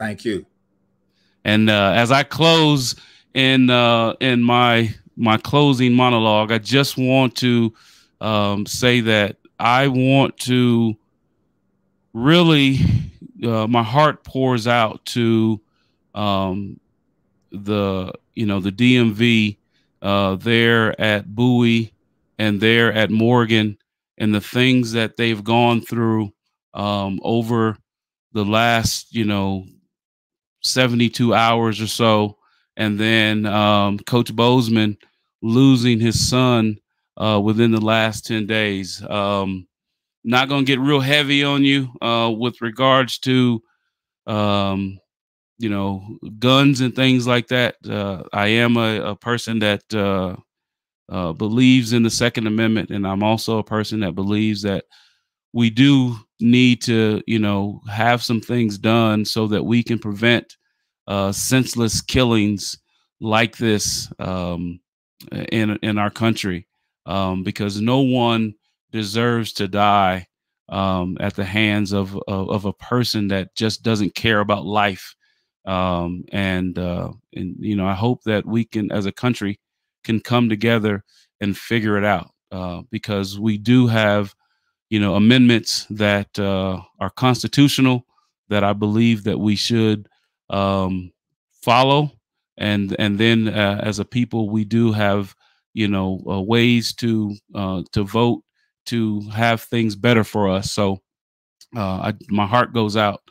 Thank 0.03 0.25
you. 0.25 0.45
And 1.45 1.69
uh, 1.69 1.93
as 1.95 2.11
I 2.11 2.23
close 2.23 2.93
in 3.33 3.69
uh, 3.69 4.15
in 4.19 4.43
my 4.43 4.93
my 5.15 5.37
closing 5.37 5.93
monologue, 5.93 6.51
I 6.51 6.57
just 6.57 6.97
want 6.97 7.37
to 7.37 7.73
um, 8.19 8.65
say 8.65 8.99
that 8.99 9.37
I 9.61 9.87
want 9.87 10.37
to 10.39 10.97
really 12.13 12.79
uh, 13.45 13.67
my 13.67 13.81
heart 13.81 14.25
pours 14.25 14.67
out 14.67 15.05
to 15.05 15.61
um, 16.13 16.81
the 17.53 18.11
you 18.35 18.45
know 18.45 18.59
the 18.59 18.73
DMV 18.73 19.55
uh, 20.01 20.35
there 20.35 20.99
at 20.99 21.33
Bowie 21.33 21.93
and 22.37 22.59
there 22.59 22.91
at 22.91 23.09
Morgan 23.09 23.77
and 24.17 24.35
the 24.35 24.41
things 24.41 24.91
that 24.91 25.15
they've 25.15 25.45
gone 25.45 25.79
through 25.79 26.33
um, 26.73 27.21
over 27.23 27.77
the 28.33 28.43
last 28.43 29.15
you 29.15 29.23
know 29.23 29.65
72 30.63 31.33
hours 31.33 31.81
or 31.81 31.87
so. 31.87 32.37
And 32.77 32.99
then 32.99 33.45
um, 33.45 33.99
Coach 33.99 34.35
Bozeman 34.35 34.97
losing 35.41 35.99
his 35.99 36.27
son 36.27 36.77
uh, 37.17 37.39
within 37.43 37.71
the 37.71 37.81
last 37.81 38.25
10 38.25 38.47
days. 38.47 39.03
Um, 39.03 39.67
not 40.23 40.49
going 40.49 40.65
to 40.65 40.71
get 40.71 40.79
real 40.79 41.01
heavy 41.01 41.43
on 41.43 41.63
you 41.63 41.89
uh, 42.01 42.31
with 42.35 42.61
regards 42.61 43.19
to, 43.19 43.61
um, 44.25 44.99
you 45.59 45.69
know, 45.69 46.17
guns 46.39 46.81
and 46.81 46.95
things 46.95 47.27
like 47.27 47.47
that. 47.47 47.75
Uh, 47.87 48.23
I 48.31 48.47
am 48.47 48.77
a, 48.77 49.01
a 49.01 49.15
person 49.15 49.59
that 49.59 49.93
uh, 49.93 50.35
uh, 51.09 51.33
believes 51.33 51.93
in 51.93 52.03
the 52.03 52.09
Second 52.09 52.47
Amendment, 52.47 52.89
and 52.89 53.05
I'm 53.05 53.21
also 53.21 53.59
a 53.59 53.63
person 53.63 53.99
that 53.99 54.15
believes 54.15 54.61
that 54.61 54.85
we 55.53 55.69
do 55.69 56.17
need 56.39 56.81
to, 56.81 57.21
you 57.27 57.39
know, 57.39 57.81
have 57.89 58.23
some 58.23 58.41
things 58.41 58.77
done 58.77 59.23
so 59.23 59.47
that 59.47 59.63
we 59.63 59.83
can 59.83 59.99
prevent 59.99 60.57
uh, 61.07 61.31
senseless 61.31 62.01
killings 62.01 62.77
like 63.21 63.57
this 63.57 64.11
um, 64.19 64.79
in 65.51 65.77
in 65.81 65.97
our 65.97 66.09
country, 66.09 66.67
um, 67.05 67.43
because 67.43 67.79
no 67.79 67.99
one 67.99 68.53
deserves 68.91 69.53
to 69.53 69.67
die 69.67 70.27
um, 70.69 71.17
at 71.19 71.35
the 71.35 71.45
hands 71.45 71.93
of, 71.93 72.15
of, 72.27 72.49
of 72.49 72.65
a 72.65 72.73
person 72.73 73.27
that 73.27 73.55
just 73.55 73.83
doesn't 73.83 74.15
care 74.15 74.39
about 74.39 74.65
life. 74.65 75.15
Um, 75.65 76.25
and 76.31 76.77
uh, 76.77 77.11
and 77.33 77.55
you 77.59 77.75
know, 77.75 77.87
I 77.87 77.93
hope 77.93 78.23
that 78.23 78.45
we 78.45 78.65
can, 78.65 78.91
as 78.91 79.05
a 79.05 79.11
country, 79.11 79.59
can 80.03 80.19
come 80.19 80.49
together 80.49 81.03
and 81.39 81.57
figure 81.57 81.97
it 81.97 82.03
out 82.03 82.31
uh, 82.51 82.81
because 82.91 83.39
we 83.39 83.57
do 83.57 83.87
have, 83.87 84.35
you 84.89 84.99
know, 84.99 85.15
amendments 85.15 85.85
that 85.89 86.37
uh, 86.37 86.79
are 86.99 87.09
constitutional 87.09 88.05
that 88.49 88.63
I 88.63 88.73
believe 88.73 89.23
that 89.23 89.39
we 89.39 89.55
should 89.55 90.07
um, 90.49 91.11
follow, 91.61 92.11
and 92.57 92.95
and 92.99 93.17
then 93.17 93.47
uh, 93.47 93.81
as 93.83 93.99
a 93.99 94.05
people, 94.05 94.49
we 94.49 94.63
do 94.65 94.91
have, 94.91 95.35
you 95.73 95.87
know, 95.87 96.23
uh, 96.29 96.41
ways 96.41 96.93
to 96.95 97.35
uh, 97.55 97.83
to 97.93 98.03
vote 98.03 98.43
to 98.85 99.21
have 99.31 99.61
things 99.61 99.95
better 99.95 100.23
for 100.23 100.49
us. 100.49 100.71
So 100.71 100.99
uh, 101.75 102.11
I, 102.11 102.13
my 102.29 102.45
heart 102.45 102.73
goes 102.73 102.97
out. 102.97 103.21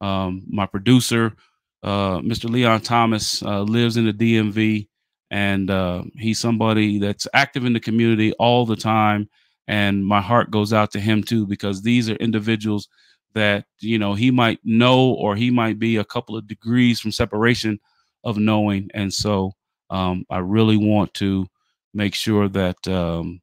Um, 0.00 0.44
my 0.48 0.66
producer, 0.66 1.34
uh, 1.82 2.18
Mr. 2.18 2.48
Leon 2.48 2.80
Thomas, 2.80 3.42
lives 3.42 3.96
in 3.96 4.06
the 4.06 4.12
DMV, 4.12 4.88
and 5.30 6.10
he's 6.16 6.38
somebody 6.38 6.98
that's 6.98 7.26
active 7.34 7.64
in 7.64 7.72
the 7.72 7.80
community 7.80 8.32
all 8.34 8.64
the 8.64 8.76
time. 8.76 9.28
And 9.68 10.04
my 10.04 10.20
heart 10.20 10.50
goes 10.50 10.72
out 10.72 10.90
to 10.92 11.00
him 11.00 11.22
too, 11.22 11.46
because 11.46 11.82
these 11.82 12.10
are 12.10 12.16
individuals 12.16 12.88
that 13.34 13.64
you 13.80 13.98
know 13.98 14.14
he 14.14 14.30
might 14.30 14.58
know, 14.64 15.10
or 15.12 15.36
he 15.36 15.50
might 15.50 15.78
be 15.78 15.96
a 15.96 16.04
couple 16.04 16.36
of 16.36 16.46
degrees 16.46 17.00
from 17.00 17.12
separation 17.12 17.78
of 18.24 18.38
knowing. 18.38 18.90
And 18.94 19.12
so 19.12 19.52
um, 19.90 20.24
I 20.30 20.38
really 20.38 20.76
want 20.76 21.14
to 21.14 21.46
make 21.94 22.14
sure 22.14 22.48
that 22.48 22.88
um, 22.88 23.40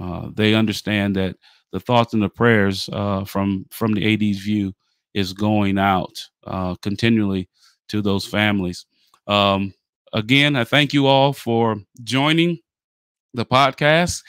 uh, 0.00 0.30
they 0.34 0.54
understand 0.54 1.16
that 1.16 1.36
the 1.72 1.80
thoughts 1.80 2.14
and 2.14 2.22
the 2.22 2.28
prayers 2.28 2.88
uh, 2.92 3.24
from 3.24 3.66
from 3.70 3.92
the 3.92 4.12
AD's 4.12 4.38
view 4.38 4.72
is 5.14 5.32
going 5.32 5.78
out 5.78 6.22
uh, 6.46 6.74
continually 6.82 7.48
to 7.88 8.02
those 8.02 8.26
families. 8.26 8.86
Um, 9.26 9.72
again, 10.12 10.56
I 10.56 10.64
thank 10.64 10.92
you 10.92 11.06
all 11.06 11.32
for 11.32 11.76
joining 12.02 12.58
the 13.34 13.46
podcast. 13.46 14.22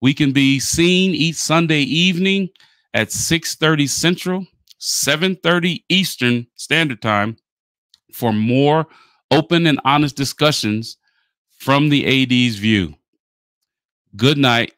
We 0.00 0.14
can 0.14 0.32
be 0.32 0.60
seen 0.60 1.14
each 1.14 1.36
Sunday 1.36 1.82
evening 1.82 2.50
at 2.94 3.08
6:30 3.12 3.86
Central, 3.86 4.46
7:30 4.78 5.84
Eastern 5.88 6.46
Standard 6.54 7.02
Time 7.02 7.36
for 8.12 8.32
more 8.32 8.86
open 9.30 9.66
and 9.66 9.80
honest 9.84 10.16
discussions 10.16 10.96
from 11.58 11.88
the 11.88 12.06
AD's 12.06 12.56
view. 12.56 12.96
Good 14.16 14.38
night 14.38 14.72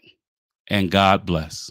and 0.68 0.91
God 0.91 1.25
bless. 1.25 1.70